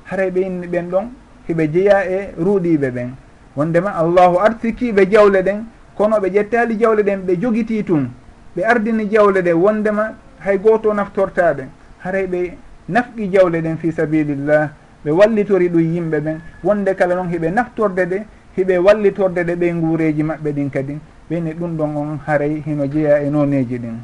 [0.05, 1.05] haray ɓe inni ɓen ɗon
[1.47, 3.09] hiɓe jeeya e ruuɗiɓe ɓen.
[3.55, 5.63] Wondema allahu arsikiɓe jawle ɗen
[5.95, 8.09] kono ɓe ƴettali jawle ɗen ɓe jogiti tun.
[8.55, 11.63] Ɓe ardini jawle ɗe wondema hay goto naftortaɓe
[12.03, 12.57] haray ɓe
[12.89, 14.69] nafqi jawle ɗen fi sabilillah
[15.05, 16.37] ɓe wallitori ɗum yimɓe ɓen.
[16.63, 18.23] Wonde kala noon hiɓe naftorde ɗe
[18.57, 20.97] hiɓe wallitorde ɗe ɓe nguureji maɓɓe ɗin kadi
[21.29, 23.97] ɓeni ɗum ɗon on haray hino jeeya e noneji ɗin.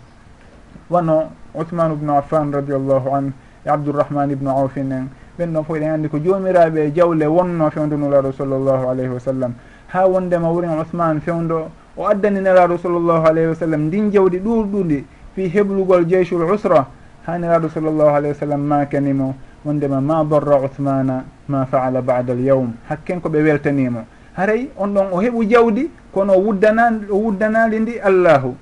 [0.89, 3.31] Wano ousmane ubnu affan radiallahu an
[3.65, 5.07] e abdourahmane ibnu aufin en
[5.39, 9.19] ɓen ɗon fof eɗen anndi ko joomiraɓe e jawle wonno fewndo nulaɗo sallllahu alayhi wa
[9.19, 9.53] sallam.
[9.87, 15.03] Ha wondema wurin ousmane fewndo o addani nelaɗo sallllahu alayhi wa sallam ndin jawdi ɗurɗuɗi
[15.35, 16.85] fi heblugol jeychul usra
[17.25, 19.35] ha nelaɗo sallllahu alayhi wa sallam makanimo
[19.65, 24.03] wondema ma darra ouhmana ma faala bada al yawm hakken koɓe weltanimo.
[24.35, 28.55] Haray on ɗon o heɓu jawdi kono o wuddana o wuddanali ndi allahu.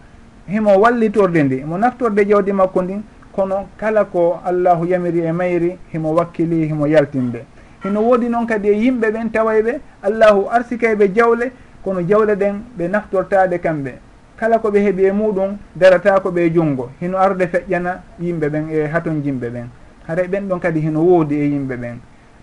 [0.48, 3.02] himo wallitorde ndi mo naftorde jawdi makko ndin
[3.38, 7.46] kono kala ko allahu yamiri e mayri himo wakkili himo yaltinde.
[7.84, 11.52] Hino woodi noon kadi e yimɓe ɓen taway ɓe allahu arsikayɓe jawle
[11.84, 13.92] kono jawle ɗen ɓe naftortade kamɓe.
[14.38, 16.90] Kala ko ɓe heeɓi e muɗum darata ko ɓe e junngo.
[17.00, 19.68] Hino arde feƴƴana yimɓe ɓen e haton jimɓe ɓen.
[20.08, 21.98] Haray e ɓen ɗon kadi hino woodi e yimɓe ɓen.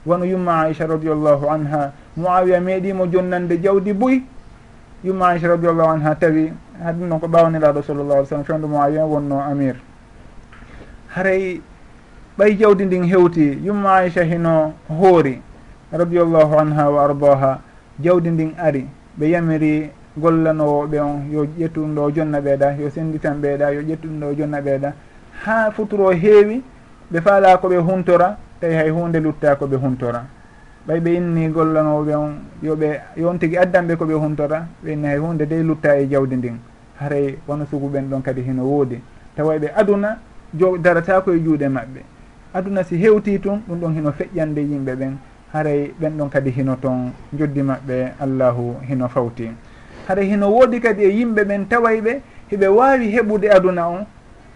[0.06, 4.22] Wono yumma aicha radiallahu anha moawiya meeɗimo jonnande jawdi boyi
[5.04, 9.04] yumma aicha radiallahu anha tawi ha ɗum noon ko ɓawniraɗo sallllahu alih sallam fewde moawiya
[9.04, 9.76] wonno amir.
[11.14, 11.60] Haray
[12.38, 15.40] ɓay jawdi ndin hewti yumma aicha hino hoori
[15.92, 17.60] radiallahu anha wa ardaha
[18.00, 18.88] jawdi ndin ari
[19.18, 24.08] ɓe yamiri gollanowoɓe on yo ƴettu ɗum ɗo jonna ɓeeɗa yo senditan ɓeeɗa yo ƴettu
[24.08, 24.92] ɗum ɗo jonna ɓeeɗa.
[25.44, 26.62] Ha futuro heewi
[27.12, 30.24] ɓe faala koɓe huntora tawi hay hunde lutta koɓe huntora.
[30.86, 35.46] ɓay ɓe inni gollanoɓe on yoɓe yon tigui addanɓe koɓe huntora ɓe inni hay hunde
[35.46, 36.56] dey lutta e jawdi ndin.
[37.00, 39.00] Haray wono suguɓen ɗon kadi hino woodi.
[39.36, 40.18] Tawa ɓe aduna
[40.54, 42.00] jo darata koye juuɗe maɓɓe.
[42.54, 45.16] Aduna si hewti tun ɗum ɗon hino feƴƴande yimɓe ɓen.
[45.52, 49.48] Haray ɓen ɗon kadi hino toon joddi maɓɓe allahu hino fawti
[50.08, 52.20] haray hino woodi kadi e yimɓe ɓen tawayɓe
[52.50, 54.06] hiɓe wawi heɓude aduna on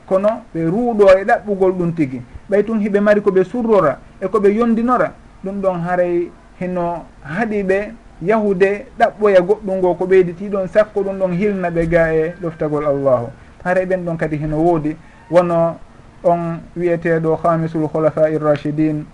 [0.07, 4.49] kono ɓe ruuɗo e ɗaɓɓugol ɗum tigui ɓay tun hiɓe mari koɓe surrora e koɓe
[4.55, 5.13] yondinora
[5.45, 11.19] ɗum ɗon haray hino haɗi ɓe yahude ɗaɓɓoya goɗɗum ngo ko ɓeyditi ɗon sakko ɗum
[11.19, 13.29] ɗon hilna ɓe ga e ɗoftagol allahu.
[13.65, 14.97] Haray ɓen ɗon kadi hino woodi.
[15.31, 15.77] Wono
[16.25, 19.05] on wiyeteɗo hamisul holafa irrachidin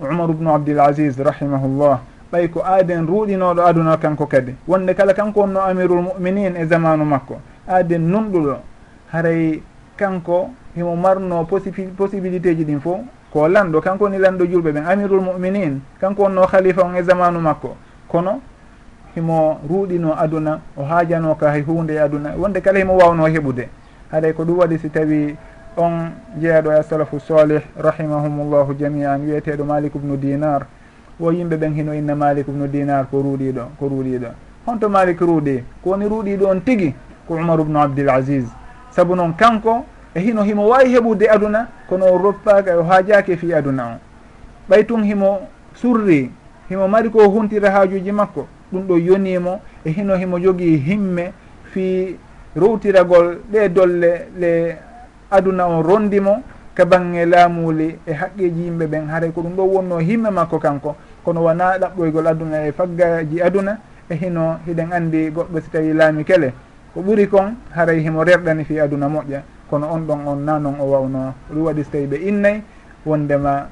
[0.00, 2.00] umar ubnu abdoul asis rahimahullah.
[2.32, 4.54] Ɓay ko aaden ruuɗinoɗo aduna kanko kadi.
[4.66, 7.36] Wonde kala kanko wonno amirul muminin e zamanu makko.
[7.68, 8.56] Aaden nunɗuɗo.
[9.12, 9.62] Haray
[9.96, 11.44] kanko himo marno
[11.96, 13.00] possibilité ji ɗin fof
[13.32, 17.40] ko lanɗo kanko woni lanɗo julɓe ɓen amirul muminin kanko wonno khalifa on e zamanu
[17.40, 17.76] makko.
[18.08, 18.40] Kono
[19.14, 22.32] himo ruuɗino aduna o haajano ka hay hunde e aduna.
[22.36, 23.68] Wonde kala himo wawno heɓude.
[24.12, 25.36] Haɗay e ko ɗum waɗi si tawi
[25.76, 30.66] on jeeyaɗo e salafu salih rahimahumullahu jamian wiyeteɗo malik ubnu dinar.
[31.20, 34.28] O yimɓe ɓen hino inna malik ubnu dinar ko ruuɗiɗo ko ruuɗiɗo
[34.66, 36.94] honto malik ruuɗi ko woni ruuɗiɗo on tigui
[37.28, 38.44] ko umar ubnu abdil asis
[38.90, 43.36] saabu noon kanko e hino himo wawi heɓude aduna kono o roppaka e o haajaki
[43.36, 43.96] fi aduna o.
[44.68, 46.30] Ɓay tun himo surri
[46.68, 49.60] himo mari ko huntira haajuji makko ɗum ɗo yonimo.
[49.84, 51.32] E hino himo jogii himme
[51.72, 52.16] fi
[52.56, 54.76] rowtiragol ɗe dolle le
[55.30, 56.42] aduna o rondimo
[56.74, 59.08] ka bange laamuli e haqqeji yimɓe ɓen.
[59.08, 60.96] Haray ko ɗum ɗo wonno himme makko kanko.
[61.24, 63.78] Kono wona ɗaɓɓoygol aduna e faggaji aduna
[64.10, 66.52] e hino hiɗen andi goɗɗo si tawi laami kele.
[66.94, 69.40] Ko ɓuri kon haray himo rerɗani fi aduna moƴƴa.
[69.72, 72.62] kono on ɗon on na noon o wawno ɗum waɗi so tawi ɓe innayi
[73.06, 73.68] wondema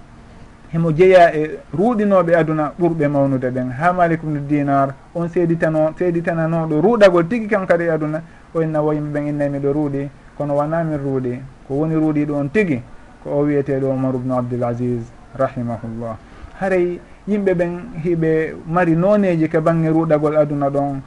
[0.72, 6.80] hemo jeeya e ruuɗinoɓe aduna ɓurɓe mawnude ɓen ha malikum ubnu dinar on seeditano seeditananoɗo
[6.80, 8.22] ruuɗagol tigui kan kadi e aduna
[8.54, 10.08] o inna wo yimɓe ɓen innayi miɗo ruuɗi
[10.38, 12.80] kono wona min ruuɗi ko woni ruuɗiɗo on tigui
[13.22, 15.04] ko o wiyeteɗo omar ubnu abdoul asis
[15.36, 16.16] rahimahullah.
[16.60, 17.72] Haray yimɓe ɓen
[18.04, 21.02] hiɓe mari noneji ko bangge ruuɗagol aduna ɗon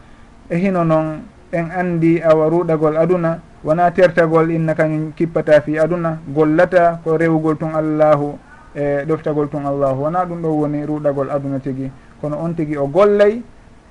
[0.49, 6.17] e hino noon en andi awa ruɗagol aduna wona tertagol inna kañum kippata fi aduna
[6.27, 8.37] gollata ko rewugol tun allahu
[8.75, 12.87] e ɗoftagol tun allahu wona ɗum ɗo woni ruɗagol aduna tigui kono on tigui o
[12.87, 13.41] gollay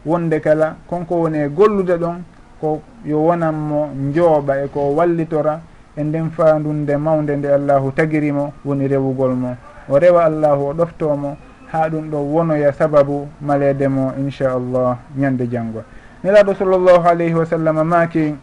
[0.04, 2.16] wonde kala konko woni e gollude ɗon
[2.60, 5.60] ko yo wonanmo njooɓa e ko wallitora
[5.96, 9.56] e nden fandunde mawde nde allahu tagirimo woni rewugol mo.
[9.88, 11.36] O rewa allahu o ɗoftomo
[11.70, 15.82] ha ɗum ɗo wonoya sababu malede mo inchallah ñande janggo
[16.24, 18.34] nelaɗo sallllahu alayhi wa sallam maaki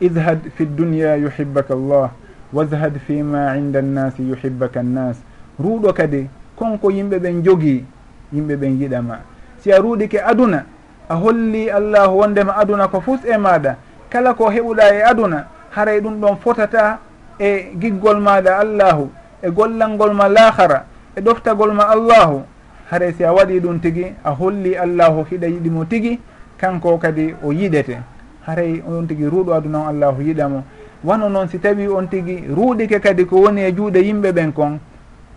[0.00, 2.10] idhad fi dunia yuhibbaka llah
[2.52, 5.16] wadhad fima inda annasi yuhibbaka annas
[5.60, 6.26] ruuɗo kadi
[6.56, 7.84] konko yimɓe ɓen jogii
[8.32, 9.20] yimɓe ɓen yiɗama
[9.62, 10.64] si a ruuɗike aduna
[11.08, 13.76] a holli allahu wondema aduna ko fus e maɗa
[14.10, 16.98] kala ko heɓuɗa e aduna haray ɗum ɗon fotata
[17.38, 19.10] e giggol maɗa allahu
[19.42, 20.84] e gollal ma lahara
[21.16, 22.42] e ɗoftagol ma allahu.
[22.90, 26.20] Haray si a waɗi ɗum tigi a holli allahu hiɗa yiɗimo tigi
[26.58, 27.98] kanko kadi o yiɗete.
[28.46, 30.62] Haray on tigui ruuɗo aduna o allahu yiɗamo.
[31.04, 34.78] Wano noon si tawi on tigui ruuɗike kadi ko woni e juuɗe yimɓe ɓen kon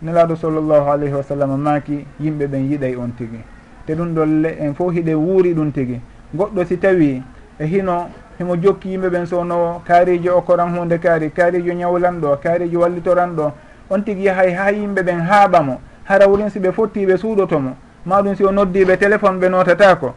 [0.01, 3.39] nelaɗo sallllahu alayhi wa sallam maaki yimɓe ɓen yiɗay on tigui
[3.85, 5.99] te ɗum ɗon le en fof hiɗe wuuri ɗum tigui
[6.33, 7.21] goɗɗo si tawi
[7.59, 8.07] e hino
[8.39, 13.51] himo jokki yimɓe ɓen sownowo kaarijo okkoran hunde kaari kaarijo ñawlanɗo kaarijo wallitoranɗo
[13.89, 17.75] on tigui yahay ha yimɓe ɓen haaɓamo hara wurin si ɓe fottiɓe suuɗotomo.
[18.05, 20.13] Maɗum si o noddiɓe téléphone ɓe notatako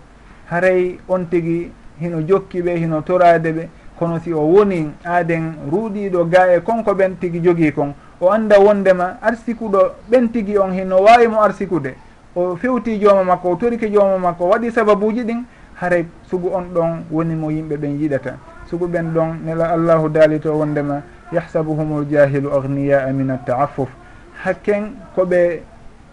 [0.50, 6.24] haray on tigi hino jokki ɓe hino torade ɓe kono si o woni aaden ruuɗiɗo
[6.30, 7.94] ga e konko ɓen tigi jogii kon.
[8.20, 9.78] O annda wondema arsikuɗo
[10.10, 11.94] ɓen tigi on hino waawi mo arsikude.
[12.34, 15.42] O fewti jooma makko o torike jooma makko waɗi sababuji ɗin
[15.74, 18.36] haray sugu on ɗon woni mo yimɓe ɓen yiɗata.
[18.70, 21.02] Sugu ɓen ɗon nela allahu daali to wondema
[21.32, 23.88] yahsabuhumul jahilu agniya'a min attaafuf
[24.44, 25.62] hakken koɓe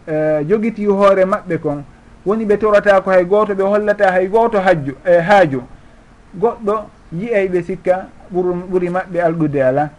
[0.07, 1.83] uh, eh, jogiti hoore maɓɓe kon
[2.29, 5.63] woni ɓe torata ko hay gooto ɓe hollata hay gooto hajju e eh, haaju.
[6.39, 6.75] Goɗɗo
[7.11, 8.05] yiyay ɓe sikka
[8.71, 9.89] ɓuri maɓɓe alɗude ala.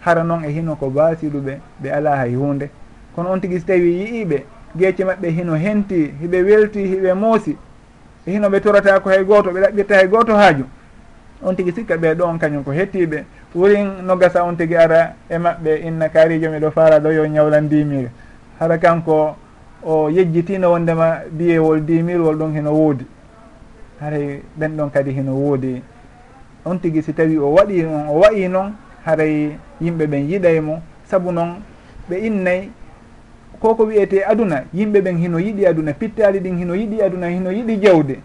[0.00, 2.70] Hara noon e hino ko basiluɓe ɓe ala hay hunde
[3.14, 4.42] kono on tigui so tawi yiiɓe
[4.76, 7.56] guecce maɓɓe hino henti hiɓe welti hiɓe moosi.
[8.26, 10.64] E hino ɓe torata ko hay gooto ɓe ɗaɓɓirta hay gooto haaju.
[11.42, 13.24] On tigui sikka ɓe ɗo on kañum ko hettiɓe
[13.54, 18.08] ɓuurin no gasa on tigui ara e maɓɓe inna kaarijo miɗo fara ɗo yo ñawlandimiri
[18.58, 19.36] hara kanko
[19.84, 23.04] o yejjitino wondema biyewol dimirwol ɗon heno woodi.
[24.00, 25.82] Haray ɓen ɗon kadi heno woodi.
[26.64, 28.72] On tigi si tawi o waɗi noon o wayi noon
[29.04, 30.80] haray yimɓe ɓen yiɗay mo.
[31.04, 31.62] Saabu noon
[32.10, 32.70] ɓe innayyi
[33.60, 37.76] koko wiyete aduna yimɓe ɓen hino yiɗi aduna pittali ɗin hino yiɗi aduna hino yiɗi
[37.82, 38.18] jawde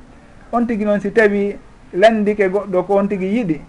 [0.51, 1.55] on tigi noon si tawi
[1.93, 3.61] landike goɗɗo ko on tigi yiɗi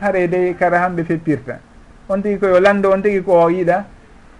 [0.00, 1.58] haray dey kara hamɓe feppirta.
[2.08, 3.84] On tigi koyo lando on tigi ko yiɗa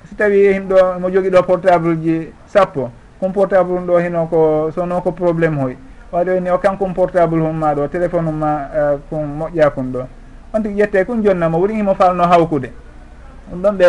[0.08, 4.70] si tawi himɗo mo jogui ɗo portable ji sappo hum portable um ɗo hino ko
[4.74, 5.76] sono ko probléme hoy.
[6.12, 10.06] Waɗoyni o kankum portable humma ɗo téléphone umma ma e, kon moƴƴa kum ɗo.
[10.52, 12.72] On tigui ƴette kum jonnamo ɓuuri himo falno hawkude.
[13.50, 13.84] Ɗum ɗon ɓe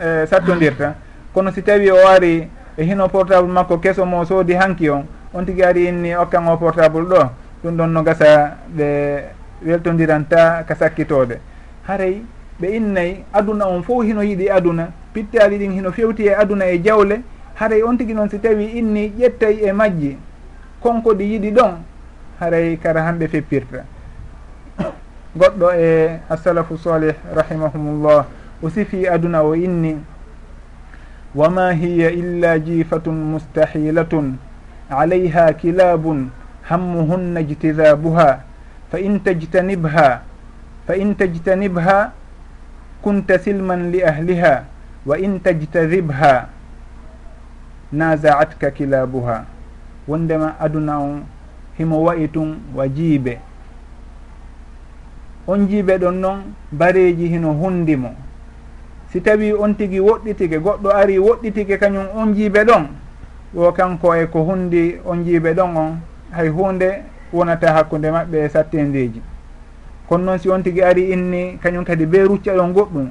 [0.00, 0.94] e, sattodirta.
[1.32, 5.44] Kono si tawi o ari e hino portable makko keso mo soodi hanki on on
[5.44, 7.30] tigui ari inni okkan o portable ɗo
[7.64, 9.22] ɗum ɗon no gasa ɓe
[9.64, 11.38] weltodiranta ka sakkitode.
[11.86, 12.22] Haray
[12.62, 14.88] ɓe innayi aduna on fof hino yiɗi aduna.
[15.12, 17.22] Pittali ɗin hino fewti e aduna e jawle.
[17.54, 20.16] Haray on tigi noon si tawi inni ƴettay e majji.
[20.80, 21.74] Konko ɗi yiɗi ɗon
[22.40, 23.84] haray kara hamɓe feppirta.
[25.38, 28.26] Goɗɗo e assalafu salih rahimahumullah
[28.62, 29.96] o sifi aduna o inni
[31.34, 34.36] wama hiya illa jifatun mustahilatun
[34.90, 36.30] alayha kilabun
[36.68, 38.40] hammuhunna ijtidabuha
[38.92, 40.22] fa in tajtanibha
[40.86, 42.12] fa in tajtanibha
[43.02, 44.64] kunta silman li ahliha
[45.06, 46.48] wa in tajtadibha
[47.92, 49.44] nasaatka kilabuha.
[50.08, 51.22] Wondema aduna on
[51.78, 53.38] himo wayi tun wa jiibe.
[55.46, 58.14] On jiibe ɗon noon bareji hino hundimo
[59.12, 62.86] si tawi on tigi woɗɗitike goɗɗo ari woɗɗitike kañum on jiibe ɗon
[63.56, 68.48] o kanko e ko hundi on jiibe ɗon on hay hunde wonata hakkude maɓɓe e
[68.48, 69.20] sattindiji
[70.12, 73.08] kono noon si on tigi ari inni kañum kadi be rucca ɗon goɗɗum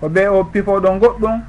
[0.00, 1.40] ko ɓe o pifoɗon goɗɗum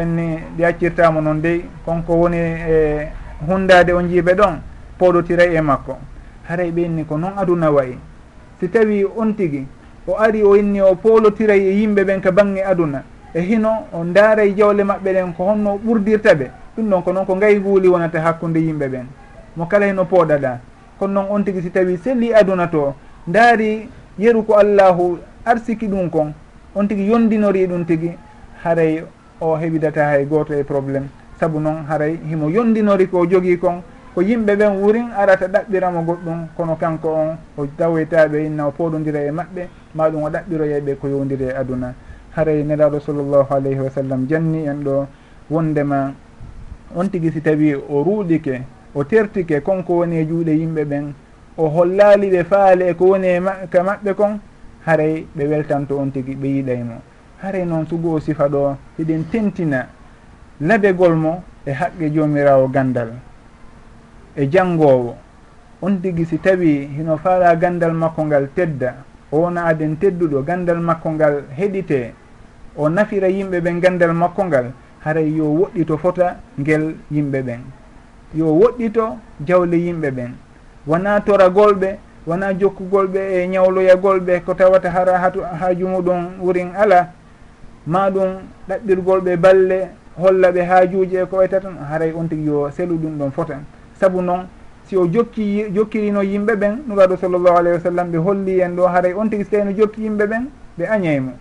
[0.00, 1.64] enni ɗi accirtamo noon dey.
[1.84, 3.08] Konko woni e
[3.46, 4.58] hundade o jiiɓe ɗon
[4.98, 5.98] poɗotiray e makko.
[6.48, 7.96] Haray ɓe inni ko noon aduna wayi.
[8.58, 9.64] Si tawi on tigi
[10.06, 13.04] o ari o inni o polotiray e yimɓe ɓen ka bangge aduna.
[13.32, 16.50] E hino o daaray jawle maɓɓe ɗen ko honno ɓurdirta ɓe.
[16.76, 19.06] Ɗum ɗon ko noon ko ngay guuli wonata hakkude yimɓe ɓen.
[19.56, 20.58] Mo kala heno pooɗaɗa
[20.98, 22.94] kono noon on tigi si tawi selli aduna to
[23.26, 23.88] daari
[24.20, 26.32] yeru ko allahu arsiki ɗum kon
[26.74, 28.12] on tigui yondinori ɗum tigui
[28.62, 29.02] haray
[29.40, 31.08] o heɓidata hay goto e probléme
[31.40, 33.80] saabu noon haray himo yondinori ko jogui kon
[34.14, 39.20] ko yimɓe ɓen wurin arata ɗaɓɓiramo goɗɗum kono kanko on o tawoytaɓe inna o poɗodira
[39.24, 41.94] e maɓɓe ma ɗum o ɗaɓɓiroyeɓe ko yowdiri e aduna.
[42.36, 45.06] Haray nelaɗo sallllahu alayhi wa sallam janni en ɗo
[45.50, 46.12] wondema
[46.94, 48.62] on tigui si tawi o ruuɗike
[48.94, 51.14] o tertike konko woni e juuɗe yimɓe ɓen
[51.60, 54.38] o hollali ɓe faale e ko woni e ka maɓɓe kon
[54.86, 56.96] haray ɓe weltanto on tigi ɓe yiɗaymo
[57.42, 59.86] haray noon sugu o sifa ɗo hiɗen tentina
[60.60, 63.10] labegol mo e haqqe jomirawo gandal
[64.36, 65.16] e janngowo
[65.82, 68.94] on tigi si tawi hino faala gandal makko ngal tedda
[69.30, 72.14] o wona aden tedduɗo gandal makko ngal heɗite
[72.76, 74.72] o nafira yimɓe ɓen gandal makko ngal
[75.04, 77.60] haray yo woɗɗito fota ngel yimɓe ɓen.
[78.34, 80.34] Yo woɗɗito jawle yimɓe ɓen.
[80.86, 87.12] wona toragolɓe wona jokkugolɓe e ñawloyagolɓe ko tawata hara hatu haaju muɗum wurin ala
[87.86, 88.28] ma ɗum
[88.68, 89.88] ɗaɓɓirgolɓe balle
[90.18, 93.64] holla ɓe haajuji e ko wayta tan haray on tigui yo selu ɗum ɗon fotan
[94.00, 94.46] saabu noon
[94.86, 98.86] si o jokki jokkirino yimɓe ɓen nuraɗo sallllahu alayhi wa sallam ɓe holli en ɗo
[98.86, 100.44] haray on tigui so tawi no jokki yimɓe ɓen
[100.78, 101.32] ɓe añaymo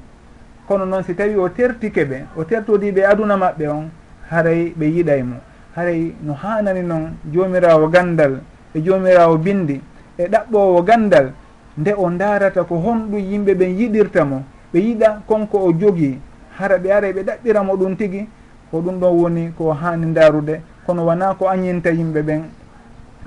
[0.68, 3.90] kono noon si tawi o tertike ɓe o tertodiɓe aduna maɓɓe on
[4.30, 5.36] haray ɓe yiɗaymo
[5.76, 8.40] haray no hanani noon jomirawo gandal
[8.76, 9.82] e jomirawo bindi
[10.18, 11.32] e ɗaɓɓowo gandal
[11.78, 16.20] nde o darata ko honɗum yimɓe ɓen yiɗirta mo ɓe yiɗa konko o jogii
[16.58, 18.28] hara ɓe ara ɓe ɗaɓɓiramo ɗum tigi
[18.72, 22.42] ko ɗum ɗon woni ko hani darude kono wona ko añinta yimɓe ɓen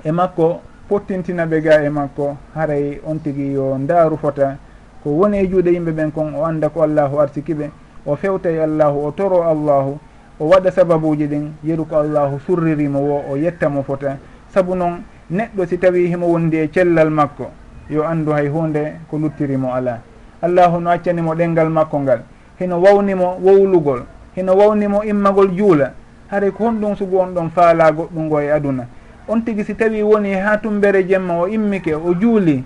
[0.03, 4.57] e makko pottintina ɓe ga e makko haray on tigi yo ndaaru fota
[5.03, 7.69] ko woni e juuɗe yimɓe ɓen kon o anda ko allahu arsiki ɓe
[8.05, 9.97] o fewtay e allahu o toro allahu
[10.39, 14.17] o waɗa sababuji ɗin yeru ko allahu surririmo wo o yettamo fota.
[14.53, 17.51] Saabu noon neɗɗo si tawi himo wondi e cellal makko
[17.89, 19.99] yo andu hay hunde ko luttirimo ala
[20.41, 22.19] allahu no accanimo ɗengal makko ngal
[22.59, 24.03] hino wawnimo wowlugol
[24.35, 25.91] hino wawnimo immagol juula
[26.29, 28.85] haray ko honɗum sugu on ɗon faala goɗɗungo e aduna.
[29.27, 32.63] On tigui si tawi woni ha tumbere jemma o immike o juuli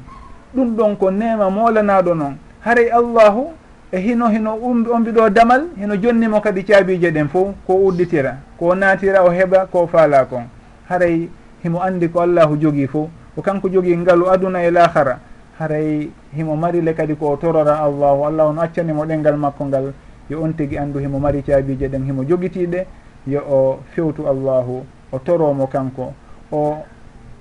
[0.55, 2.35] ɗum ɗon ko nema molanaɗo noon
[2.65, 3.51] haray allahu
[3.91, 4.57] e hino hino
[4.93, 9.87] ombiɗo damal hino jonnimo kadi caabije ɗen fof ko udditira ko naatira o heɓa ko
[9.87, 10.43] faala kon
[10.89, 11.29] haray
[11.63, 15.19] himo andi ko allahu jogii fo ko kanko jogii ngalu aduna e lahara.
[15.59, 19.93] Haray himo marile kadi ko o torora allahu allah on accanimo ɗengal makko ngal
[20.29, 22.85] yo on tigi andu himo mari caabije ɗen himo jogitiiɗe
[23.25, 26.13] yo o fewtu allahu o toromo kanko
[26.51, 26.77] o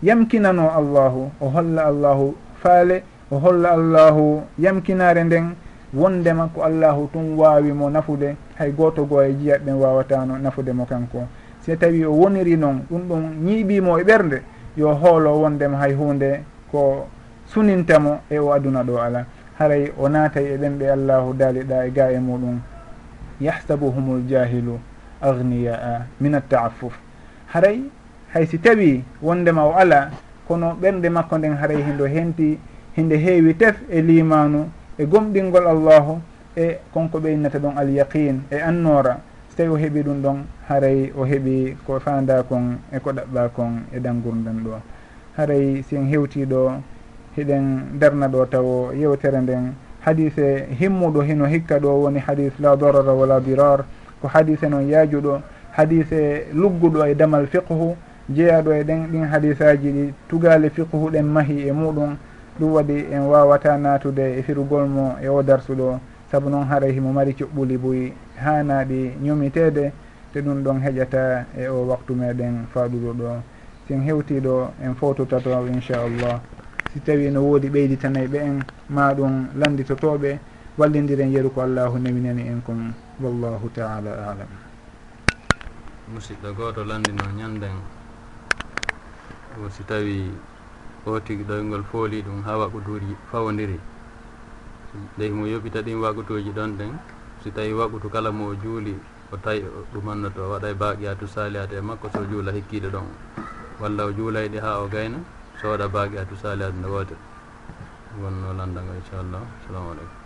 [0.03, 5.53] yamkinano allahu o holla allahu faale o holla allahu yamkinare nden
[5.95, 10.87] wondema ko allahu tun waawimo nafude hay gooto goo e jiyat ɓen wawatano nafude mo
[10.87, 11.29] kanko.
[11.67, 14.43] si tawi o woniri noon ɗum ɗum ñiiɓimo e ɓernde
[14.77, 16.41] yo hoolo wondema hay hunde
[16.71, 17.09] ko
[17.47, 19.27] sunintamo e o aduna ɗo ala
[19.59, 22.61] haray o naatay e ɗen ɓe allahu daaliɗa e ga e muɗum.
[23.41, 24.79] Yahsabuhum jahilu
[25.21, 26.95] agniya'a min attaafuf
[27.53, 27.83] haray
[28.33, 30.11] hay si tawi wondema o ala
[30.47, 32.59] kono ɓernde makko nden haray hindo henti
[32.97, 36.21] hinde heewi tef e limanu e gomɗingol allahu
[36.57, 39.19] e konko ɓeynata ɗon alyaqin e annora
[39.57, 40.39] tawi o heeɓi ɗum ɗon
[40.69, 44.81] haray o heeɓi ko fanda kon e ko ɗaɓɓa kon e ɗangurdan ɗo.
[45.37, 46.73] Haray si en hewtiɗo
[47.37, 49.73] hiɗen darna ɗo taw yewtere nden.
[50.05, 53.85] Hadise himmuɗo hino hikka ɗo woni hadis la darara wala dirar
[54.21, 55.41] ko hadise noon yaajuɗo.
[55.73, 57.97] Hadise lugguɗo e damal fiqhu
[58.29, 62.17] jeeyaɗo e ɗen ɗin hadisaji ɗi tugale fiqhu ɗen mahi e muɗum.
[62.61, 65.99] Ɗum waɗi en wawata natude e firugol mo e o darsuɗo
[66.31, 68.13] saabu noon haray himo mari coɓɓuli boyi
[68.45, 69.93] hanaɗi ñomitede
[70.33, 73.43] te ɗum ɗon heƴata e o waktu meɗen faɗuɗo ɗo.
[73.89, 76.41] Sin hewtiɗo en fototato inchallah.
[76.93, 80.39] Si tawi no woodi ɓeyditanayi ɓe en ma ɗum landitotoɓe
[80.79, 84.49] wallidiren yeru ko allahu newinani en kon w allahu taala alam.
[86.13, 87.77] Musidɗo goto landino ñanden
[89.65, 90.31] o si tawi
[91.07, 93.79] o tigi ɗoygol e fooli ɗum ha wakkuturi fawodiri
[95.17, 96.93] ndey mo yoɓita ɗin wakkutuji ɗon ɗen.
[97.47, 98.99] si tawi waɓutu kala mo o juuli
[99.31, 99.63] o tawi
[99.95, 103.07] ɗumannoto waɗa e baaqiyatu salihata e makko so juula hikkiɗe ɗon.
[103.79, 105.19] Walla o juulayɗe ha o gayna
[105.63, 107.15] so waɗa baaqiyatu salihata nde woote
[108.19, 109.47] wonno landango inchallah.
[109.63, 110.19] Assalamu aleykum.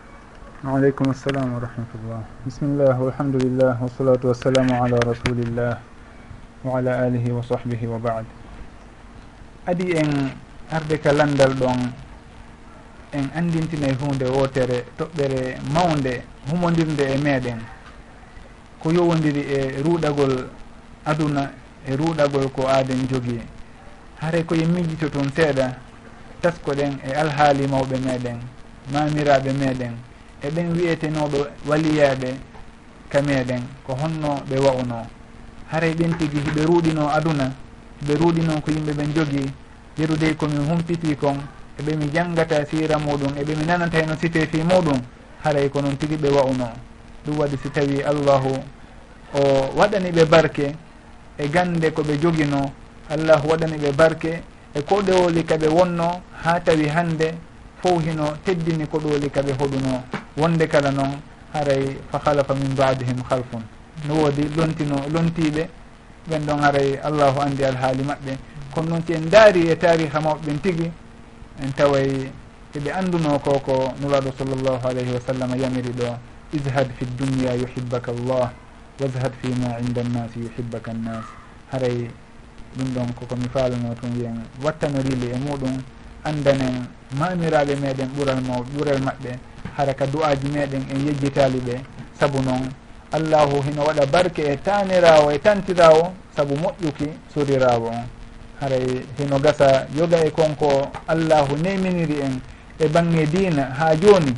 [0.64, 2.20] Waaleykum assalam wa rahmatullah.
[2.48, 5.76] Bisimillah walhamdulillah wasalatu wassalamu ala rasulillah
[6.64, 8.24] wa ala alihi wa sahbihi wa baad
[9.68, 10.32] adi en
[10.72, 11.92] arde ka landal ɗon
[13.12, 17.60] en andintinay hunde wotere toɓɓere mawde humodirde e meɗen
[18.80, 20.34] ko yowodiri e ruuɗagol
[21.04, 21.50] aduna
[21.86, 23.40] e ruuɗagol ko aaden jogii.
[24.20, 25.66] Haare koye miijito toon seeɗa
[26.42, 28.38] taskoɗen e alhaali mawɓe meɗen
[28.92, 29.94] mamiraɓe meɗen
[30.46, 31.38] eɓen wiyetenoɓe
[31.68, 32.30] waliyaɓe
[33.08, 35.06] ka meɗen ko honno ɓe wa'uno
[35.70, 37.46] haray e ɓen tigi hiɓe ruuɗino aduna
[38.00, 39.50] hiɓe ruuɗino ko yimɓe ɓen jogii
[39.98, 41.36] yerudey komin humpiti kon
[41.80, 45.00] eɓe mi janggata sira muɗum eɓe mi nanata no site fi muɗum
[45.44, 46.68] haray ko noon tigui ɓe wa'uno.
[47.24, 48.52] Ɗum waɗi si tawi allahu
[49.34, 49.40] o
[49.76, 50.74] waɗani ɓe barke
[51.38, 52.70] e gande koɓe jogino.
[53.08, 54.42] Allahu waɗani ɓe barke
[54.74, 57.34] e ko ɗewoli kaɓe wonno ha tawi hande
[57.82, 60.02] fof hino teddini ko ɗowli kaɓe hoɗuno.
[60.36, 61.20] Wonde kala noon
[61.54, 63.62] haray fa halafa min badihim halfun
[64.06, 65.68] no woodi lontino lontiɓe
[66.28, 68.36] ɓen ɗon haray allahu andi alhaali maɓɓe.
[68.74, 70.90] Kono noon si en daari e tariha mawɓe ɓen tigui
[71.62, 72.30] en taway
[72.76, 76.18] eɓe annduno ko ko nuraɗo sallllahu alayhi wa sallam yamiri ɗo
[76.52, 78.50] ishad fi dunia yuhibbaka llah
[79.00, 81.24] washad fi ma inda annasi yuhibbaka annas.
[81.72, 82.10] Haray
[82.76, 85.76] ɗum ɗon koko mi faalano tun wiyen wattanorili e muɗum
[86.24, 86.86] andanen
[87.18, 89.38] mamiraɓe meɗen ɓural maw ɓural maɓɓe
[89.76, 91.80] hara ka du'aji meɗen en yejjitali ɓe
[92.18, 92.68] saabu noon
[93.12, 98.19] allahu hino waɗa barke e tanirawo e tantirawo saabu moƴƴuki surirawo on.
[98.60, 98.86] haray
[99.18, 102.40] hino gasa yoga e konko allahu neminiri en
[102.78, 104.34] e bange dina ha joni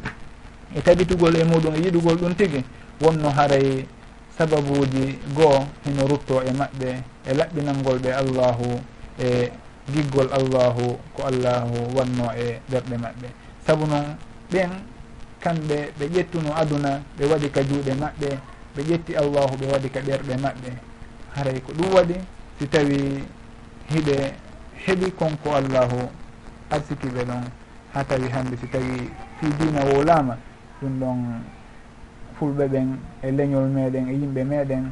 [0.76, 2.64] e tabitugol e muɗum e yiɗugol ɗum tigui
[3.00, 3.84] wonno haray
[4.38, 6.88] sababuji goo hino rutto e maɓɓe
[7.26, 8.80] e laɓɓinalngol ɓe allahu
[9.18, 9.50] e
[9.90, 13.28] giggol allahu ko allahu wanno e ɓerɗe maɓɓe.
[13.66, 14.16] Saabu noon
[14.50, 14.70] ɓen
[15.42, 18.28] kamɓe ɓe ƴettuno aduna ɓe waɗi ka juuɗe maɓɓe
[18.76, 20.70] ɓe ƴetti allahu ɓe waɗi ka ɓerɗe maɓɓe.
[21.34, 22.14] Haray ko ɗum waɗi
[22.58, 23.24] si tawi
[23.94, 24.16] hiɓe
[24.86, 26.08] heɓi konko allahu
[26.70, 27.44] arsiki ɓe ɗon
[27.94, 30.36] ha tawi hande si tawi fi dina wolama
[30.80, 31.18] ɗum ɗon
[32.38, 34.84] fulɓe ɓen e leñol meɗen e yimɓe meɗen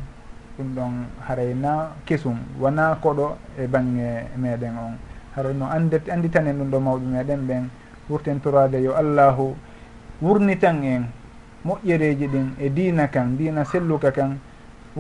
[0.59, 0.93] ɗum ɗon
[1.27, 2.37] haray na kesum.
[2.61, 4.95] Wona koɗo e bangge meɗen on.
[5.35, 7.69] Haray no ande anditanen ɗum ɗo mawɓe meɗen ɓen
[8.09, 9.55] wurten torade yo allahu
[10.21, 11.03] wurnitan en
[11.65, 14.39] moƴƴereji ɗin e dina kan dina selluka kan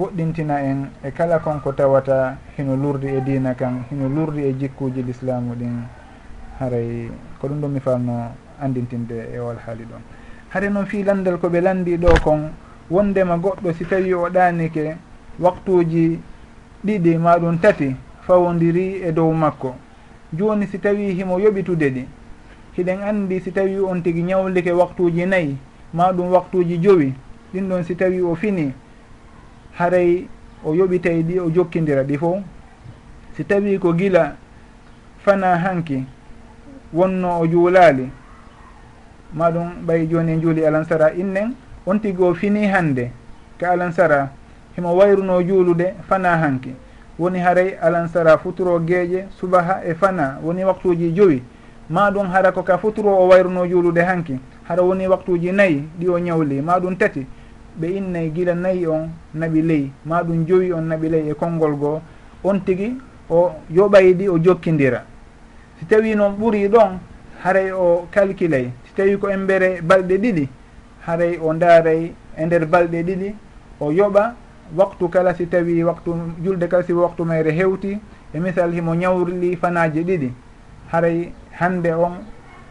[0.01, 5.03] woɗɗintina en e kala konko tawata hino lurdi e dina kan hino lurdi e jikkuji
[5.03, 5.77] l'islamu ɗin
[6.59, 10.01] haray ko ɗum ɗon mi falno andintinde e walhaali ɗon.
[10.49, 12.49] Hare noon fi landal koɓe landi ɗo kon
[12.91, 14.97] wondema goɗɗo si tawi o ɗanike
[15.39, 16.19] waktuji
[16.83, 19.75] ɗiɗi maɗum tati fawodiri e dow makko.
[20.33, 22.07] Joni si tawi himo yoɓitude ɗi
[22.77, 25.59] hiɗen andi si tawi on tigui ñawlike waktuji nayyi
[25.93, 27.13] maɗum waktuji jowi.
[27.53, 28.73] Ɗin ɗon si tawi o fini
[29.79, 30.27] haray
[30.65, 32.39] o yoɓitay ɗi o jokkidira ɗi fof.
[33.37, 34.37] Si tawi ko gila
[35.25, 36.05] fana hanki
[36.93, 38.11] wonno o juulali
[39.35, 41.55] maɗum ɓay joni en juuli alansara innen
[41.87, 43.11] on tigi o fini hande
[43.59, 44.31] ka alansara
[44.77, 46.75] himo wayruno juulude fana hanki.
[47.19, 51.43] Woni haray alansara futuro gueeƴe subaha e fana woni waktuji joyi
[51.91, 56.19] maɗum hara ko ka futuro o wayruno juulude hanki hara woni waktuji nayyi ɗi o
[56.19, 57.27] ñawli maɗum tati.
[57.79, 61.75] ɓe innay gila nayi on naɓi ley ma ɗum jowi on naɓi ley e konngol
[61.77, 62.01] goo
[62.45, 62.97] on tigi
[63.29, 65.05] o yoɓaydi o jokkidira
[65.79, 66.99] si tawi noon ɓuri ɗon
[67.45, 70.49] haray o calculey si tawi ko embere balɗe ɗiɗi
[71.07, 73.35] haray o ndaaray e nder balɗe ɗiɗi
[73.81, 74.35] o yoɓa.
[74.77, 76.15] Waktu kala si tawi waktu
[76.45, 77.99] julde kala si waktu mayre hewti
[78.33, 80.31] e misal himo ñawrli fanaji ɗiɗi
[80.93, 82.23] haray hande on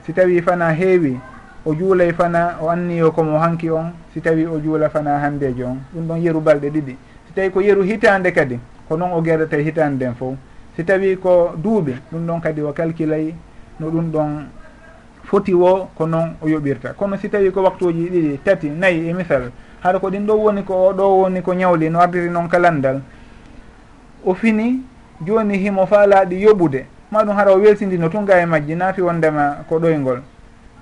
[0.06, 1.20] si tawi fana heewi.
[1.66, 5.66] o juulay fana o anniyo komo hanki on si tawi o juula fana handejo e
[5.66, 6.96] on ɗum ɗon yeru balɗe ɗiɗi.
[7.28, 10.36] Si tawi ko yeru hitande kadi ko noon o gerdata e hitande nden fof.
[10.76, 13.34] Si tawi ko duuɓi ɗum ɗon kadi o calculay
[13.80, 14.46] no ɗum ɗon
[15.24, 16.94] foti wo ko noon o yoɓirta.
[16.94, 19.52] Kono si tawi ko waktuji ɗiɗi tati nayyi e misal
[19.84, 23.02] haɗa ko ɗin ɗo woni ko o ɗo woni ko ñawli no ardiri noon kalandal
[24.26, 24.82] o fini
[25.26, 26.86] joni himo faalaɗi yoɓude.
[27.12, 30.22] Maɗum hara o weltindino tunga e majji naati wondema ko ɗoygol.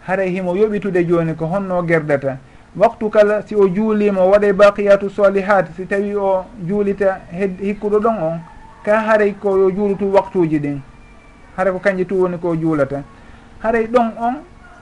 [0.07, 2.37] haray himo yoɓitude joni ko honno gerdata.
[2.75, 8.17] Waktu kala si o juulima waɗa baqiyatu solihat si tawi o juulita hed hikkuɗo ɗon
[8.23, 8.39] on
[8.85, 10.79] ka haray ko yo juulutu waktuji ɗin.
[11.57, 13.03] Hara ko kanƴe tu woni ko juulata.
[13.59, 14.35] Haray ɗon on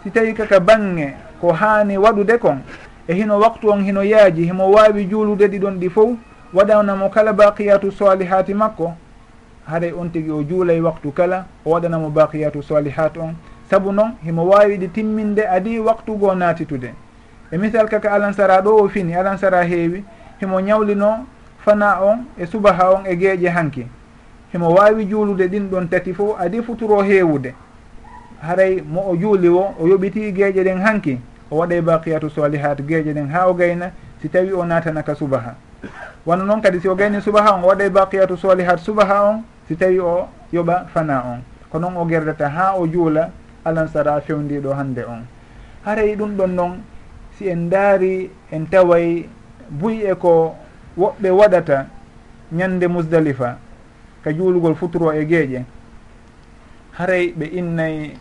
[0.04, 2.62] si tawi kaka bange ko haani waɗude kon
[3.08, 6.10] e hino waktu on hino yaaji himo wawi juulude ɗiɗon ɗi fof
[6.54, 8.94] waɗanamo kala baqiyatu solihati makko.
[9.66, 13.34] Haray on tigui o juulay waktu kala o waɗanamo baqiyatu solihat on
[13.70, 16.94] saabu noon himo wawi ɗi timminde adi waktu goo natitude.
[17.52, 20.04] E misal kaka alansara ɗo o fini alansara heewi
[20.40, 21.26] himo ñawlino
[21.66, 23.88] fana on e subaha on e geeƴe hanki.
[24.54, 27.54] Himo wawi juulude ɗin ɗon tati fof adi futuro heewude.
[28.42, 31.20] Haray mo o juuli o o yoɓiti geeƴe ɗen hanki
[31.52, 33.92] o waɗay baqiyatu solihat geeƴe ɗen ha o gayna
[34.22, 35.56] si tawi o natanaka subaha.
[36.26, 39.76] Wano noon kadi si o gayni subaha on o waɗay baqiyatu solihat subaha on si
[39.76, 41.40] tawi o yoɓa fana on.
[41.72, 43.30] Ko noon o gerdata ha o juula
[43.66, 45.26] alan sara fewdiɗo hannde on.
[45.86, 46.74] Haray ɗum ɗon noon
[47.38, 49.28] si en daari en taway
[49.70, 50.56] buy e ko
[50.98, 51.88] woɓɓe waɗata
[52.52, 53.58] ñande musdalifa
[54.24, 55.64] ka juulugol futuro e geeƴe
[56.98, 58.14] haray ɓe innay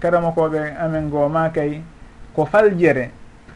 [0.00, 1.82] karamakoɓe amen goo ma kay
[2.34, 3.10] ko faljere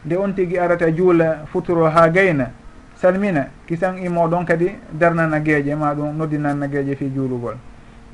[0.05, 2.51] nde on tigi arata juula futuro ha gayna
[2.95, 7.55] salmina kisan imoɗon kadi darnana geeƴe ma ɗum noddinanna geeƴe fi juulugol.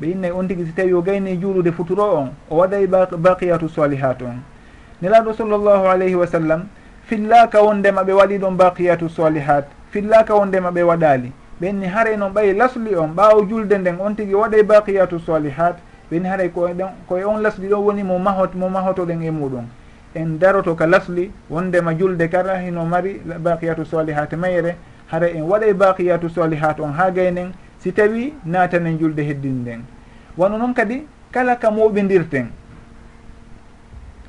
[0.02, 4.22] ɓe innayi on tigi si tawi o gayni juulude futuro on o waɗay baqiyatu salihat
[4.22, 4.42] on.
[5.02, 6.66] Nelaɗo sallllahu alayhi wa sallam
[7.06, 11.32] fillaka wondema ɓe waɗi ɗon baqiyatu salihat fillaka wondema ɓe waɗali
[11.62, 15.76] ɓenni haray noon ɓayi lasli on ɓawo julde nden on tigi waɗay baqiyatu salihat
[16.12, 19.66] ɓenni haray koyeɗen koye on lasli ɗo woni mo mahot mo mahotoɗen e muɗum.
[20.16, 24.76] En daroto ka lasli wondema julde kara hino mari baqiyatu salihat mayre
[25.08, 27.52] hara en waɗay baqiyatu salihat on ha gaynen
[27.84, 29.82] si tawi naatanen julde heddin nden
[30.38, 32.48] wano noon kadi kala ka moɓidirten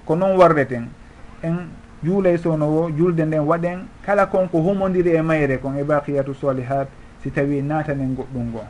[0.05, 0.89] ko noon warreten
[1.43, 1.71] en
[2.03, 6.89] juulay sownowo julde nden waɗen kala kon ko humodiri e mayre kon e baqiyatu solihat
[7.23, 8.65] si tawi naatanen goɗɗum ngo.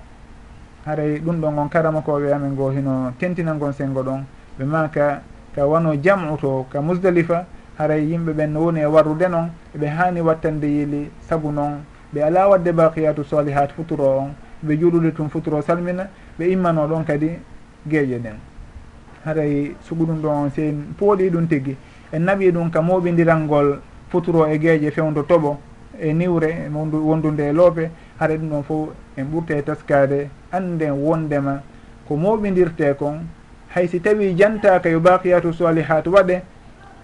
[0.84, 4.22] Haray ɗum ɗon on karama koɓe amen ngo hino tentinangon sengo ɗon
[4.58, 5.22] ɓe maka
[5.54, 7.46] ka wano jam'u to ka musdalifa
[7.78, 11.80] haray yimɓe ɓen no woni e warrude noon eɓe hani wattande yiili saabu noon
[12.12, 16.08] ɓe ala wadde baqiyatu solihat futuro on ɓe juulude tun futuro salmina
[16.38, 17.30] ɓe immano ɗon kadi
[17.88, 18.36] geeƴe ɗen
[19.24, 21.76] haray sugu ɗum ɗon on se en pooɗi ɗum tigi
[22.12, 25.56] en naɓi ɗum ka moɓidiralngol futuro e geeƴe fewdo toɓo
[26.00, 31.62] e niwre wondude e loope haɗa ɗum ɗon fof en ɓurte taskade anden wondema
[32.06, 33.24] ko moɓidirte kon.
[33.74, 36.42] Hay si tawi jantaka yo baqiyatu salihat waɗe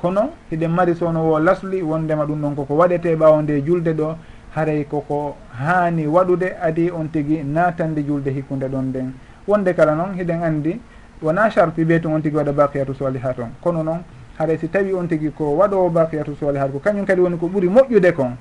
[0.01, 4.17] kono hiɗen mari sowno wo lasli wondema ɗum ɗon koko waɗete ɓawo nde julde ɗo
[4.55, 9.13] haray koko haani waɗude adi on tigi natande julde hikkude ɗon nden.
[9.47, 10.81] Wonde kala noon hiɗen andi
[11.23, 14.01] wona charte ɓeytu on tigi waɗa baqiyatu soliha toon kono noon
[14.39, 17.69] haɗa si tawi on tigi ko waɗowo baqiyatu soliha ko kañum kadi woni ko ɓuuri
[17.69, 18.37] moƴƴude kon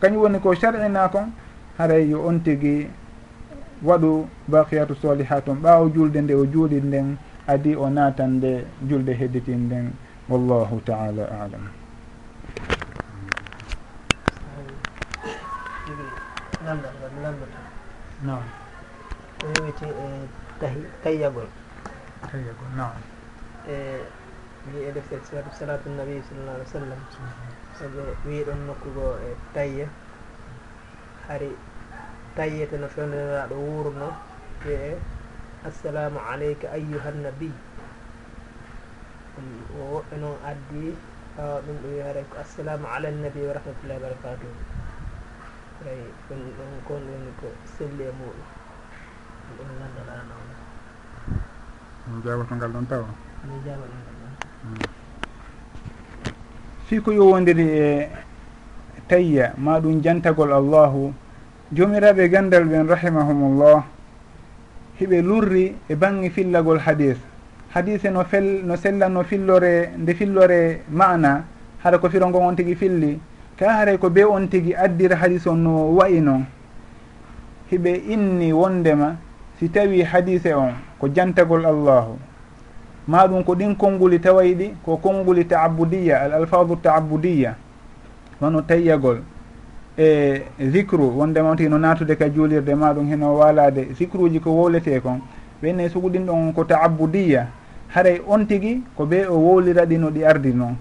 [0.00, 1.32] kañum woni ko sar'ina kon
[1.78, 2.88] haray yo on tigi
[3.84, 9.66] waɗu baqiyatu soliha toon ɓaawo julde nde o juuɗi nden adi o natande julde hedditin
[9.66, 9.92] nden.
[10.28, 11.81] Wallahu taala alam.
[16.66, 17.60] lamɗaɗon lamɗata
[18.22, 18.42] non
[19.40, 20.06] ɗum wiyete e,
[21.02, 21.48] tayyagol.
[22.30, 22.94] Tayyagol non
[23.66, 23.74] e
[24.70, 27.00] wi e deftere siratu salatu nabi sallallah alih w sallam.
[27.78, 29.88] Sabu wi ɗon nokkugo e tayya.
[31.28, 31.50] Hari
[32.36, 34.08] tayyete no fewndiniraɗo wuurno
[34.64, 34.96] wi
[35.66, 37.54] assalamu aleyka ayyuhannabiy
[39.34, 39.48] ɗum
[39.92, 40.94] woɓɓe noon addi
[41.36, 44.81] ɗum ɗo wi hare ko assalamu ala nabi wa rahmatullahi wa barakatuhu
[45.86, 48.46] eyi ɗum ɗon kon woni ko selli e muɗum.
[49.56, 50.48] Ɗum ganduɗa noon.
[52.06, 53.08] Mi ngal ɗon tawa?
[53.44, 54.32] Mi jagoɗo ngal ɗon.
[54.62, 54.82] Hmm.
[56.86, 58.08] Fii ko yowodiri e
[59.08, 61.12] tayya ma ɗum jantagol allahu
[61.72, 63.84] jomiraɓe e gandal ɓen rahimahumullah
[65.00, 67.16] hiɓe lurri e bangi fillagol hadis.
[67.74, 71.44] Hadise no fel no sella no fillore nde fillore mana
[71.82, 73.18] haɗa ko firongo on tigui filli
[73.62, 76.44] ta haray ko be on tigi addira hadis on no wayi noon
[77.70, 79.16] hiɓe inni wondema
[79.58, 82.18] si tawi hadise on ko jantagol allahu.
[83.06, 87.54] Ma ɗum ko ɗin konnguli tawayɗi ko konnguli taabudiya al alfadu taabudiya
[88.40, 89.22] wono tayyagol.
[89.96, 95.00] E zicru wondema tigi no natude ka juulirde ma ɗum heno walade zicruji ko wowlete
[95.00, 95.20] kon
[95.62, 97.46] ɓenne sugu ɗin ɗon ko taabudiya
[97.94, 100.74] haray on tigi ko ɓe o wowlira ɗi no ɗi ardi noon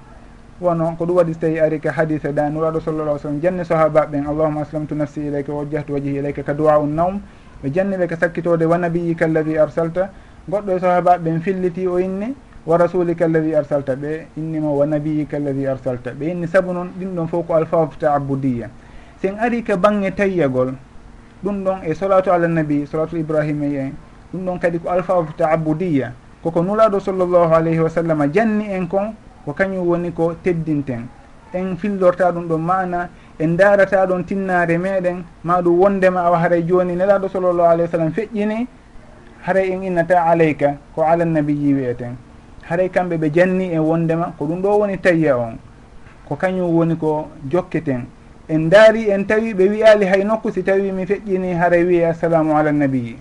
[0.62, 4.12] wono ko ɗum waɗi so tawi ari ka hadise ɗa nuraɗo sallallah sallam janni sahabaɓe
[4.12, 7.20] ɓen allahuma aslamtu nafsi ilayka wajjahtu wajhi ilayka ka duwa un nawm
[7.64, 10.10] ɓe janniɓe ka sakkitode wa nabiyika alladi arsalta
[10.50, 12.36] goɗɗo e sahabaɓe ɓen filliti o inni
[12.66, 17.16] wa rasulika alladi arsalta ɓe innimo wa nabiyika alladi arsalta ɓe inni saabu noon ɗin
[17.16, 18.70] ɗon fof ko alfaf taabudiya
[19.22, 20.76] sen ari ka bange tayyagol
[21.44, 23.94] ɗum ɗon e solatu alannabi solatu ibrahima en
[24.32, 29.14] ɗum ɗon kadi ko alfaf taabudiya koko nulaɗo sallllahu alayhi wa sallam janni en kon
[29.46, 31.08] ko kañum woni ko teddinten.
[31.54, 36.64] En fillorta ɗum ɗon mana en darata ɗon tinnare meɗen ma ɗum wondema awa haray
[36.64, 38.68] joni nelaɗo sallllahu alayhi wa sallam feƴƴini
[39.46, 42.16] haray en innata alayka ko alannabiyi wiyeten
[42.70, 45.58] haray kamɓe ɓe janni en wondema ko ɗum ɗo woni tayya on.
[46.28, 48.06] Ko kañum woni ko jokketen.
[48.48, 52.56] En daari en tawi ɓe wiyali hay nokku si tawi mi feƴƴini haray wiye assalamu
[52.58, 53.18] ala nabiyi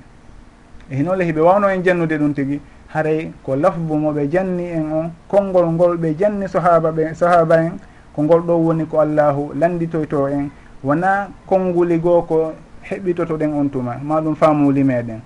[0.91, 2.61] e hinole hiɓe wawno en jannude ɗum tigui
[2.93, 7.73] haray ko lafbu moɓe janni en on konngol ngol ɓe janni sahaba ɓe sahaba en
[8.15, 10.51] ko ngol ɗo woni ko allahu landitoyto en.
[10.83, 15.21] Wona konnguli goo ko heɓɓitotoɗen on tuma ma ɗum famuli meɗen.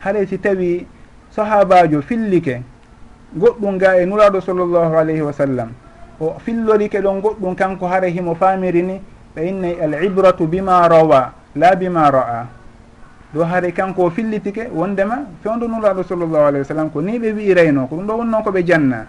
[0.00, 0.86] Haɗay si tawi
[1.30, 2.62] sahabajo fillike
[3.36, 5.68] goɗɗum ga e nuraɗo sallllahu alayhi wa sallam
[6.20, 9.00] o fillorike ɗon goɗɗum kanko hara himo famiri ni
[9.34, 12.57] ɓe innay al ibratu bima rawa la bima ra'a.
[13.34, 17.32] ɗo haare kanko o fillitike wondema fewdo nulaaɗo sallllahu alayhi wa sallam ko ni ɓe
[17.32, 19.06] wi'irayno ko ɗum ɗo wonnoon koɓe janna.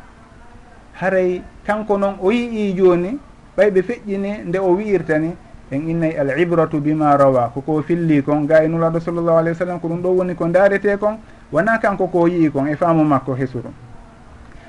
[1.00, 3.18] Haray kanko noon o yi'i joni
[3.58, 5.32] ɓay ɓe feƴƴini nde o wi'irtani
[5.72, 9.66] en innayi al ibratu bima rawa koko filli kon ga e nulaaɗo sallllahu alayhi wa
[9.66, 11.18] sallam ko ɗum ɗo woni ko darete kon
[11.52, 13.70] wona kanko ko yi'i kon e faamu makko hesuru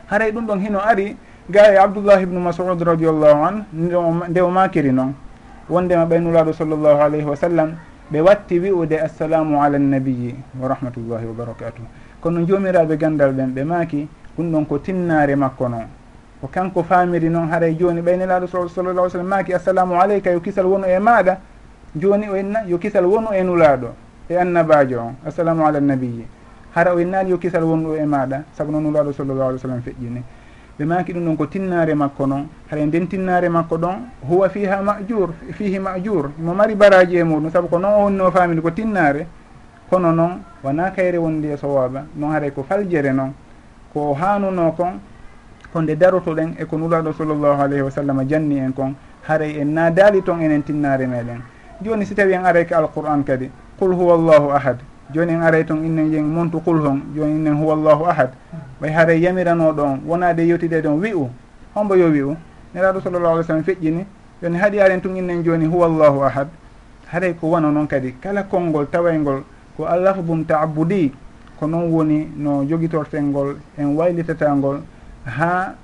[0.06, 1.16] haray ɗum ɗon hino ari
[1.50, 5.14] ga e abdoullah ibnu masud radiallahu an nde o makiri noon.
[5.70, 7.74] Wondema ɓay nulaaɗo sallllahu alayhi wa sallam
[8.10, 11.82] ɓe watti wi'ude assalamu ala nnabiyi wa rahmatullahi wa barakatuh.
[12.20, 15.86] Kono jomiraɓe gandal ɓen ɓe maaki ɗum ɗon ko tinnare makko noon.
[16.40, 20.86] Ko kanko faamiri noon haray joni ɓaynelaɗo sallallah sallam maaki assalamu aleyka yo kisal wonu
[20.86, 21.38] e maɗa
[21.94, 23.88] joni o inna yo kisal wonu e nulaɗo
[24.28, 26.26] e annabajo on assalamu ala nnabiyi
[26.74, 29.82] hara o ennaali yo kisal wonɗo e maɗa saabu noon nulaɗo sallallah alih w sallam
[29.82, 30.22] feƴƴini.
[30.80, 34.80] ɓe maki ɗum ɗon ko tinnare makko noon haɗa nden tinnare makko ɗon huwa fiha
[34.82, 38.70] majur fihi majur mo mari baraji e muɗum saabu ko noon o wonno famide ko
[38.70, 39.26] tinnare
[39.90, 43.32] kono noon wona kayre wondi e sowaba noon haray ko faljere noon
[43.92, 44.98] ko hanuno kon
[45.70, 48.94] ko nde darotoɗen eko nulaɗo sallllahu alayhi wa sallam janni en kon
[49.28, 51.42] haray en nadali toon enen tinnare meɗen
[51.82, 54.78] joni si tawi en aray ko alquran kadi qul huwa llahu ahad.
[55.12, 58.30] joni en aray toon innen yen montu qul hon joni innen huwa llahu ahad.
[58.52, 58.58] Mm.
[58.80, 61.28] Ɓay haray yamiranoɗo on wonade yewtidede on wi'u.
[61.74, 62.36] Hombo yo wi'u.
[62.74, 64.04] Neraɗo sallallah alih sallam feƴƴini.
[64.42, 66.48] Joni haaɗi aren tun innen joni huwa llahu ahad.
[67.12, 68.14] Haray ko wona noon kadi.
[68.20, 69.42] Kala konngol tawaygol
[69.76, 71.12] ko allahbum taabudi
[71.58, 74.80] ko noon woni no jogitorten ngol en waylitata ngol
[75.26, 75.74] ha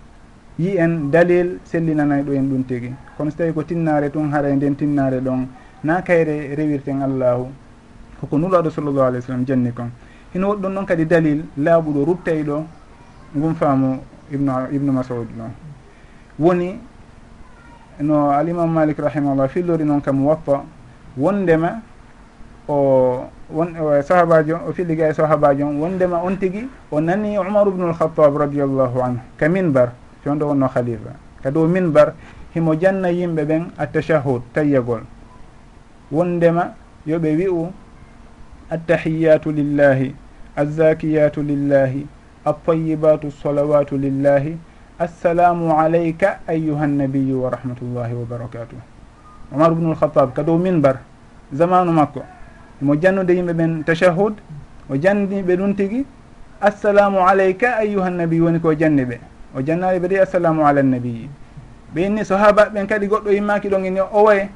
[0.59, 2.93] yi en dalil sellinanay ɗo en ɗum tigi.
[3.17, 5.47] Kono so tawi ko tinnare tun haray nden tinnare ɗon
[5.85, 7.49] na kayre rewirten allahu.
[8.21, 9.91] hoko nulaɗo sallllahu alih w sallam janni kon
[10.33, 12.65] hino woɗɗum noon kadi dalil laaɓuɗo ruttayɗo
[13.37, 13.99] ngun faamu
[14.33, 15.45] ibnu ibnu masaud ɗo.
[16.39, 16.79] Woni
[18.01, 20.65] no alimam malik rahimahullah fillori noon kam wappa
[21.17, 21.81] wondema
[22.69, 27.89] o won sahabajo o filliga e sahabajo on wondema on tigui o nani umaru ubnu
[27.89, 29.93] lhatab radiallahu anhu ka minbar
[30.25, 31.13] fewnɗo wonno khalifa.
[31.43, 32.15] Ka dow minbar
[32.55, 35.01] himo janna yimɓe ɓen attachahud tayyagol.
[36.11, 36.75] Wondema
[37.07, 37.73] yooɓe wi'u
[38.71, 40.15] attahiyatu lillahi
[40.57, 42.07] alzakiyatu lillahi
[42.45, 44.57] altayibatu salawatu lillahi
[44.99, 48.79] assalamu alayka ayuha nnabiyu wa rahmatullahi wa barakatuh.
[49.55, 50.99] Omar ubnu lhatab ka dow minbar
[51.53, 52.25] zamanu makko
[52.83, 54.35] mo jannude yimɓe ɓen tachahud
[54.91, 56.07] o janniɓe ɗum tigi
[56.61, 59.21] assalamu alayka ayuha nnabiyu woni ko janni ɓe
[59.55, 61.29] o jannaɓe ɓe ɗi assalamu ala nnabiyi
[61.95, 64.49] ɓe inni sohaba ɓen kadi goɗɗo yimmaki ɗon ini owoye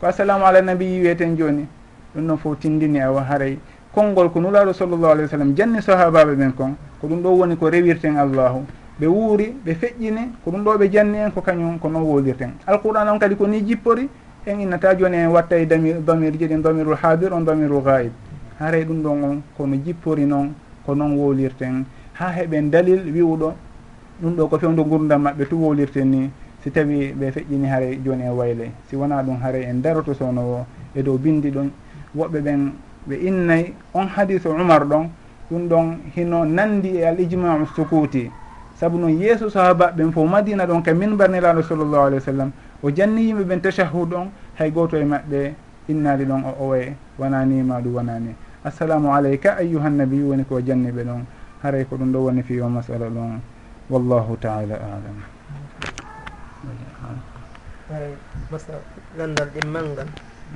[0.00, 1.66] ko assalamu ala nabiyi wiyeten joni
[2.14, 3.58] ɗum noon fof tindini awa haray
[3.94, 7.56] konngol ko nulaaɗo sallllahu alih wa sallam janni sahabaɓe ɓen kon ko ɗum ɗo woni
[7.56, 8.64] ko rewirten allahu.
[9.00, 12.50] Ɓe wuuri ɓe feƴƴini ko ɗum ɗo ɓe janni en ko kañum ko noon wolirten
[12.66, 14.08] alqouran on kadi ko ni jippori
[14.46, 18.12] en innata joni en watta e damir damirji ɗin damirul hadir on damirul gaib
[18.58, 20.52] haray ɗum ɗon on kono jippori noon
[20.84, 21.84] ko noon wolirten
[22.14, 23.52] ha heɓen dalil wiwɗo
[24.22, 26.30] ɗum ɗo ko fewdo gurdam maɓɓe tu wolirten ni.
[26.64, 28.70] Si tawi ɓe feƴƴini haray joni e wayle.
[28.88, 31.70] Si wona ɗum haray en daroto sowno o e dow bindi ɗon
[32.16, 32.72] woɓɓe ɓen
[33.08, 35.08] ɓe innayi on hadisu umar ɗon
[35.50, 38.30] ɗum ɗon hino nandi e al ijmau sukuti
[38.78, 42.50] saabu noon yeeso sahaba ɓen fof madina ɗon ka min barniraɗo sallllahu alih wa sallam.
[42.82, 45.54] O janni yimɓe ɓen tachahud on hay goto e maɓɓe
[45.88, 48.34] innali ɗon o owoye wonani maɗum wonani
[48.64, 51.22] assalamu aleyka ayyuha nnabi woni ko janni ɓe ɗon.
[51.62, 53.40] Haray ko ɗum ɗo woni fi o masala ɗon.
[53.90, 55.18] Wallahu taala alam.
[57.90, 58.14] Haray
[58.50, 58.72] masa
[59.18, 60.06] gandal ɗimmal ngal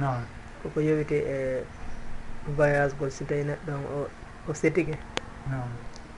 [0.01, 0.23] naam.
[0.63, 1.65] koko yowite e
[2.57, 4.09] voyage gol si tawi neɗɗo o
[4.49, 4.99] o setike.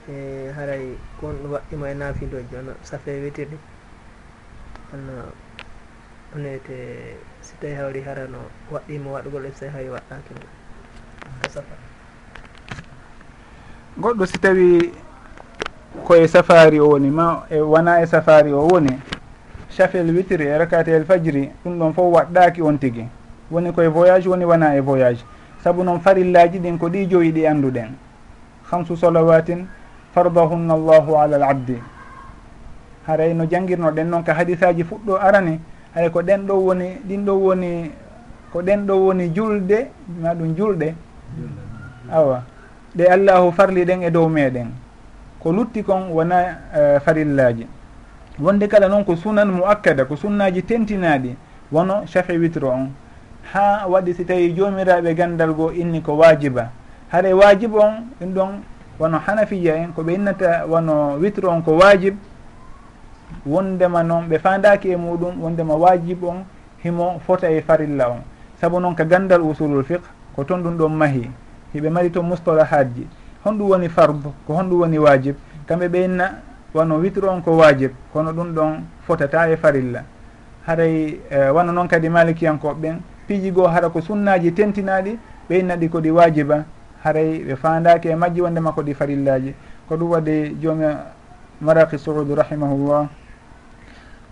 [0.09, 3.57] E haray kon on waɗɗima e naafidoji ono safe witirɗi
[4.93, 5.13] onno
[6.35, 8.37] onete si tawi hawri harano
[8.71, 10.45] waɗɗima waɗugol e so tawi waɗɗakimo
[11.45, 11.75] o safa
[13.97, 14.93] goɗɗo si tawi
[16.05, 19.01] koye safari o woni ma e wona e safari o woni
[19.69, 23.09] chafel witiri e rakatel fajiri ɗum ɗon fof waɗɗaki on tigui.
[23.51, 25.23] woni koye voyage woni wona e voyage.
[25.63, 27.89] Saabu noon farillaji ɗin ko ɗi joyi ɗi anduɗen.
[28.71, 29.67] Hamsu salawatin
[30.13, 31.77] fardahunna allahu ala l abdi.
[33.07, 35.59] Haray no jangirnoɗen noon ka hadisaji fuɗɗo arani
[35.93, 37.91] haray ko ɗen ɗo woni ɗin ɗo woni
[38.51, 39.89] ko ɗen ɗo woni julde
[40.21, 40.93] ma ɗum julɗe.
[42.11, 42.43] Awa.
[42.95, 44.67] Ɗe allahu farli ɗen e dow meɗen.
[45.39, 46.35] Ko lutti kon wona
[46.73, 47.67] uh, farillaji.
[48.39, 51.35] Wonde kala noon ko sunan mo akkada ko sunnaji tentinaɗi
[51.71, 52.89] wono chafe witre on.
[53.55, 56.71] ha waɗi si tawi jomiraɓe gandal goo inni ko wajiba
[57.07, 58.49] haɗa wajib on ɗum ɗon
[58.99, 62.15] wono hanafiya en koɓe innata wono witre on ko wajib
[63.45, 66.43] wondema noon ɓe fandaki e muɗum wondema wajib on
[66.83, 68.21] himo fota e farilla on.
[68.59, 70.03] Saabu noon ka gandal usulul fiqh
[70.35, 71.31] ko toon ɗum ɗon maahi
[71.73, 73.07] hiɓe mari to mustola hajji
[73.45, 75.35] honɗum woni farde ko honɗum woni wajib
[75.65, 76.41] kamɓe ɓe inna
[76.73, 80.03] wono witre on ko wajib kono ɗum ɗon fotata e farilla.
[80.67, 85.17] Haray uh, wano noon kadi malikiyankoɓe ɓen piiji goo hara ko sunnaji tentinaɗi
[85.49, 86.65] ɓeynnaɗi ko ɗi wajiba
[87.03, 89.53] haray ɓe fandaki e majji wondema ko ɗi farillaji
[89.87, 90.85] ko ɗum waɗi joomi
[91.61, 93.07] maraki soudu rahimahullah.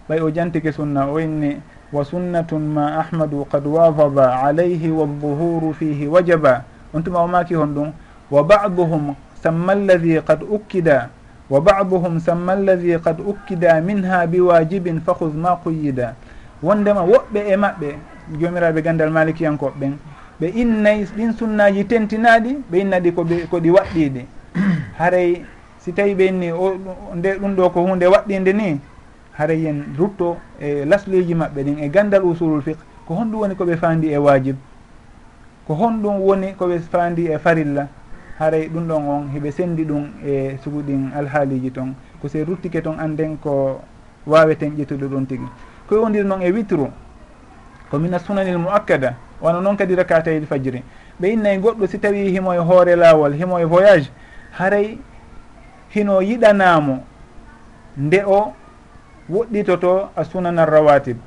[0.10, 6.08] Ɓay o jantike sunna o inni wa sunnatun ma ahmadu qad wafaba alayhi walduhuru fihi
[6.08, 6.64] wajaba.
[6.94, 7.92] On tuma o maki hon ɗum
[8.32, 11.10] wa baduhum samma alladi qad ukkida
[11.50, 16.16] wa baduhum samma alladi qad ukkida minha biwajibin fahud ma quyida
[16.64, 17.90] wondema woɓɓe e maɓɓe
[18.40, 19.74] jomiraɓe gandal malikiyankoɓe.
[19.80, 19.94] Ɓen
[20.40, 24.26] ɓe innayi ɗin sunnaji tentinaɗi ɓe innaɗi koɓe koɗi waɗɗiɗi.
[25.00, 25.46] Haray
[25.80, 26.78] si tawi ɓe inni o
[27.16, 28.80] nde ɗum ɗo ko hunde waɗɗinde ni
[29.38, 32.80] haray yen rutto e lasluji maɓɓe ɗin e gandal usulul fiqh.
[33.08, 34.56] Ko honɗum woni koɓe fandi e wajib
[35.68, 37.88] ko honɗum woni koɓe fandi e farilla.
[38.40, 43.00] Haray ɗum ɗon on heɓe sendi ɗum e suguɗin alhaaliji toon ko se ruttike toon
[43.00, 43.82] anden ko
[44.26, 45.48] waweten ƴettude ɗon tigui
[45.88, 46.88] koye wondiri noon e witru
[47.94, 50.82] ko mina sunanil muakkada wona noon kadi rakatayil e fajiri
[51.22, 54.10] ɓe innayi goɗɗo si tawi himo e hoore laawol himo e voyage
[54.58, 54.98] haray
[55.94, 56.98] hino yiɗanamo
[57.98, 58.54] nde o
[59.30, 61.18] woɗɗitoto a sunana rawatib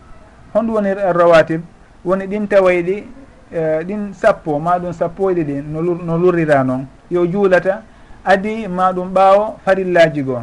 [0.55, 1.63] honɗum woni rawatib
[2.05, 2.97] woni ɗin tawayɗi
[3.55, 7.83] e, ɗin sappo ma ɗum sappo e ɗiɗi no lurrira noon yo juulata
[8.25, 10.43] adi ma ɗum ɓaawo farillaji goo.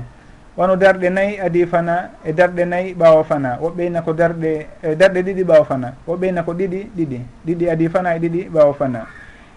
[0.58, 3.58] wano darɗe nayyi adi fana e darɗe nayyi ɓawa fana.
[3.62, 5.94] Woɓɓeyna ko darɗe e darɗe ɗiɗi ɓawa fana.
[6.08, 7.20] Woɓɓeyna ko ɗiɗi ɗiɗi.
[7.46, 9.06] Ɗiɗi adi fana e ɗiɗi ɓawa fana.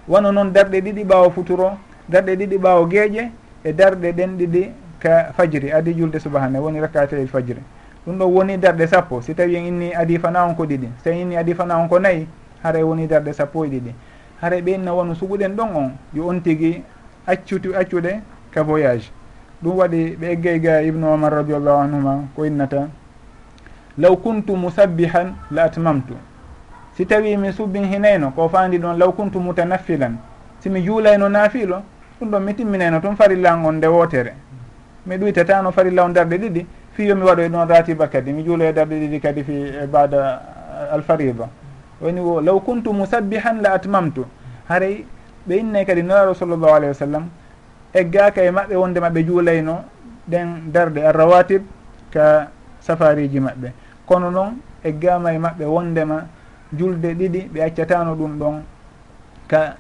[0.09, 1.77] Wano noon darɗe ɗiɗi ɓawa futuro
[2.09, 3.31] darɗe ɗiɗi ɓawa gueeƴe
[3.65, 7.61] e darɗe ɗen ɗiɗi ka fajiri adi julde subahana woni rakkate el fajiri.
[8.07, 9.21] Ɗum ɗo woni darɗe sappo.
[9.21, 10.89] Si tawi en inni adi fana on ko ɗiɗi.
[11.05, 12.27] So en inni adi fana on ko nayyi
[12.63, 13.93] haara woni darɗe sappo e ɗiɗi.
[14.41, 16.83] Haara ɓeynna wonu suguɗen ɗon on yo on tigui
[17.27, 18.21] accutu accuɗe
[18.51, 19.11] ka voyage.
[19.67, 22.89] ɗum waɗi ɓe eggey ga ibnu omar radiallahu anhuma ko innata
[23.99, 26.15] law kuntu musabbihan la atmamtu.
[26.95, 30.17] Si tawi mi subbin hinayno ko fandi ɗon law kuntu mutanaffilan.
[30.61, 31.83] Simi juulayno naafilo
[32.21, 34.35] ɗum ɗon mi timminayno toon farilla on nde wootere.
[35.07, 38.33] Mi ɗuytatano farilla on darɗe ɗiɗi fi yomi waɗoy ɗon ratiba kadi.
[38.33, 39.53] Mi juuloye darde ɗiɗi kadi fi
[39.83, 40.43] e, bada
[40.93, 41.49] alfarida
[42.01, 44.25] woni o law kuntu musabbihan la atmamtu.
[44.69, 45.05] Haray
[45.49, 47.29] ɓe innay kadi nelaɗo sallllahu alayhi wa sallam
[48.01, 49.75] eggaka e maɓɓe wonde maɓe juulayno
[50.29, 51.63] ɗen darde arrawatib
[52.13, 53.69] ka safariji maɓɓe.
[54.07, 54.53] Kono noon
[54.85, 56.27] eggama e maɓɓe wondema
[56.73, 58.63] julde ɗiɗi ɓe accatano ɗum ɗon
[59.49, 59.77] ka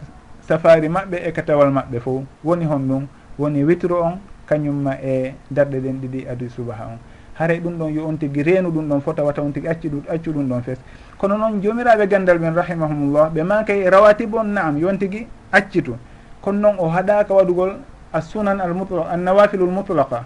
[0.48, 2.24] safari maɓɓe e katawal maɓɓe fo.
[2.44, 3.06] Woni hon ɗum
[3.38, 6.98] woni witro on kañumma e darɗe ɗen ɗiɗi adi subaha on.
[7.38, 10.02] Haray ɗum ɗon yo on tigui reenu ɗum ɗon fota wata on tigui acci ɗum
[10.08, 10.78] accu ɗum ɗon fes.
[11.18, 15.94] Kono noon jomiraɓe gandal ɓen rahimahumullah ɓe makay e rawatib on naam yon tigui accitu.
[16.40, 17.76] Kono noon o haɗaka waɗugol
[18.16, 20.24] assunan almutla annawafilu lmutlaqa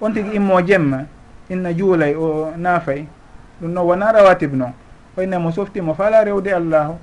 [0.00, 1.04] on tigi immo jemma
[1.48, 3.04] inna juulay o naafay
[3.60, 4.72] ɗum noon wona rawatib noon
[5.16, 6.94] o oyne mo softimo fala rewde allahu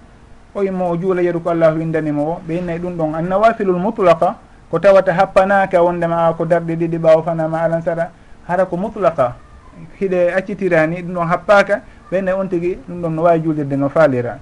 [0.55, 4.36] o immo o juula yeru ko allahu windanimo o ɓe innayi ɗum ɗon annawafilu lmutlaqa
[4.72, 8.09] ko tawata happanaka wondema a ko darɗe ɗiɗi ɓawo fanama alan sara
[8.47, 9.36] hara ko mutlaqa
[9.99, 14.39] hiɗe accitirani ɗum ɗon happaka ɓenne on tigui ɗum ɗon no wawi julirde no faalira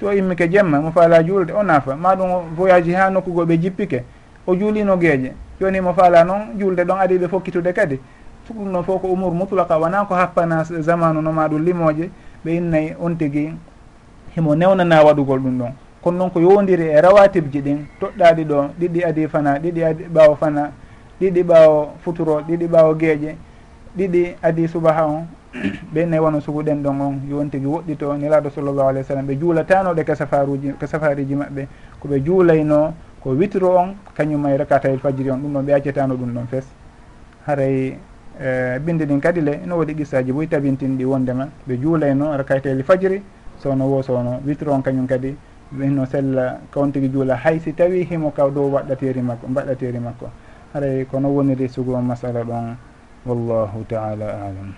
[0.00, 4.04] so immike jemma mo faala julde o naafa maɗum voyage ha nokkugo ɓe jippike
[4.46, 8.00] o juulino gueeƴe joni mo faala noon julde ɗon adiɓe fokkitude kadi.
[8.50, 12.10] Ɗum ɗon fof ko umour mutlaka wona ko happana zamanu noma ɗum limoje
[12.44, 13.54] ɓe innayi on tigui
[14.34, 15.72] himo newnana waɗugol ɗum ɗon.
[16.02, 20.34] Kono noon ko yowdiri e rawatibji ɗin toɗɗaɗi ɗo ɗiɗi adi fana ɗiɗi adi ɓawo
[20.36, 20.72] fana
[21.20, 23.36] ɗiɗi ɓawo futuro ɗiɗi ɓawo gueeƴe
[23.96, 25.26] ɗiɗi adi subaha on.
[25.94, 29.36] Ɓe nayi wono suguɗen ɗon on yon tigui woɗɗito nelaɗo sallllahu alayhi w sallam ɓe
[29.38, 31.66] juulatanoɗe kasafaruji kasafariji maɓɓe.
[32.00, 36.34] Koɓe juulayno ko witro on kañum e rakata fajiri on ɗum ɗon ɓe accetano ɗum
[36.34, 36.66] ɗon fes.
[37.46, 37.96] Haray
[38.40, 43.22] e, binde ɗin kadi le ene woodi qissaji boyi tabintinɗi wondema ɓe juulayno rakateli fajiri
[43.58, 45.36] sowno wo sowno witro on kañum kadi
[45.78, 50.30] hino sella kawon tigui juula hay si tawi himo kaw dow waɗɗateri makko mbaɗɗateri makko.
[50.74, 52.76] Haray kono woniri sugu on masala ɗon
[53.24, 54.74] wallahu taala alam.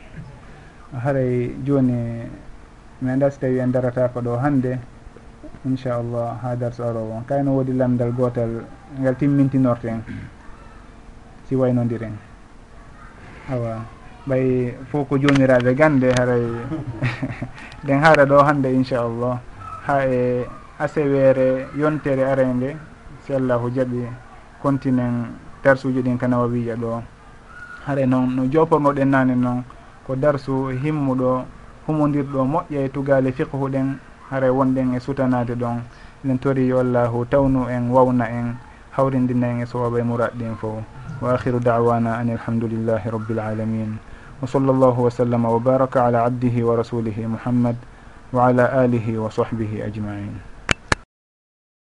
[1.03, 2.29] Haray joni
[3.01, 4.79] mi anda so tawi en daratako ɗo hande
[5.65, 8.65] inchallah ha dars arowo kayno woodi lamdal gotal
[9.01, 10.03] ngal timmintinorten
[11.49, 12.13] si waynodiren
[13.53, 13.85] awa
[14.29, 16.45] ɓay fof ko jomiraɓe gande haray
[17.87, 19.39] ɗen haara ɗo hande inchallah.
[19.87, 20.47] Ha e
[20.79, 22.77] asewere yontere arende
[23.21, 24.09] si allahu jaaɓi
[24.63, 25.29] continen
[25.63, 27.03] darsuji ɗin kanawa wiya ɗo.
[27.87, 29.63] Hare noon no jopornoɗen nane noon
[30.07, 31.45] ko darsu himmuɗo
[31.87, 33.99] humodirɗo moƴƴa e tugale fiqhu ɗen.
[34.31, 35.83] haara wonɗen e sutanade ɗon.
[36.25, 38.57] Eɗen tori yo allahu tawnu en wawna en
[38.97, 40.83] hawrindina en e sowaba e mourad ɗin fo
[41.21, 43.99] wa akhiru dawana an alhamdulillahi rabbil alamin.
[44.41, 47.77] Wa sall llahu wa sallama wa baraka ala abdihi wa rasulihi muhammad
[48.33, 50.54] wa ala alihi wa sahbihi ajmain.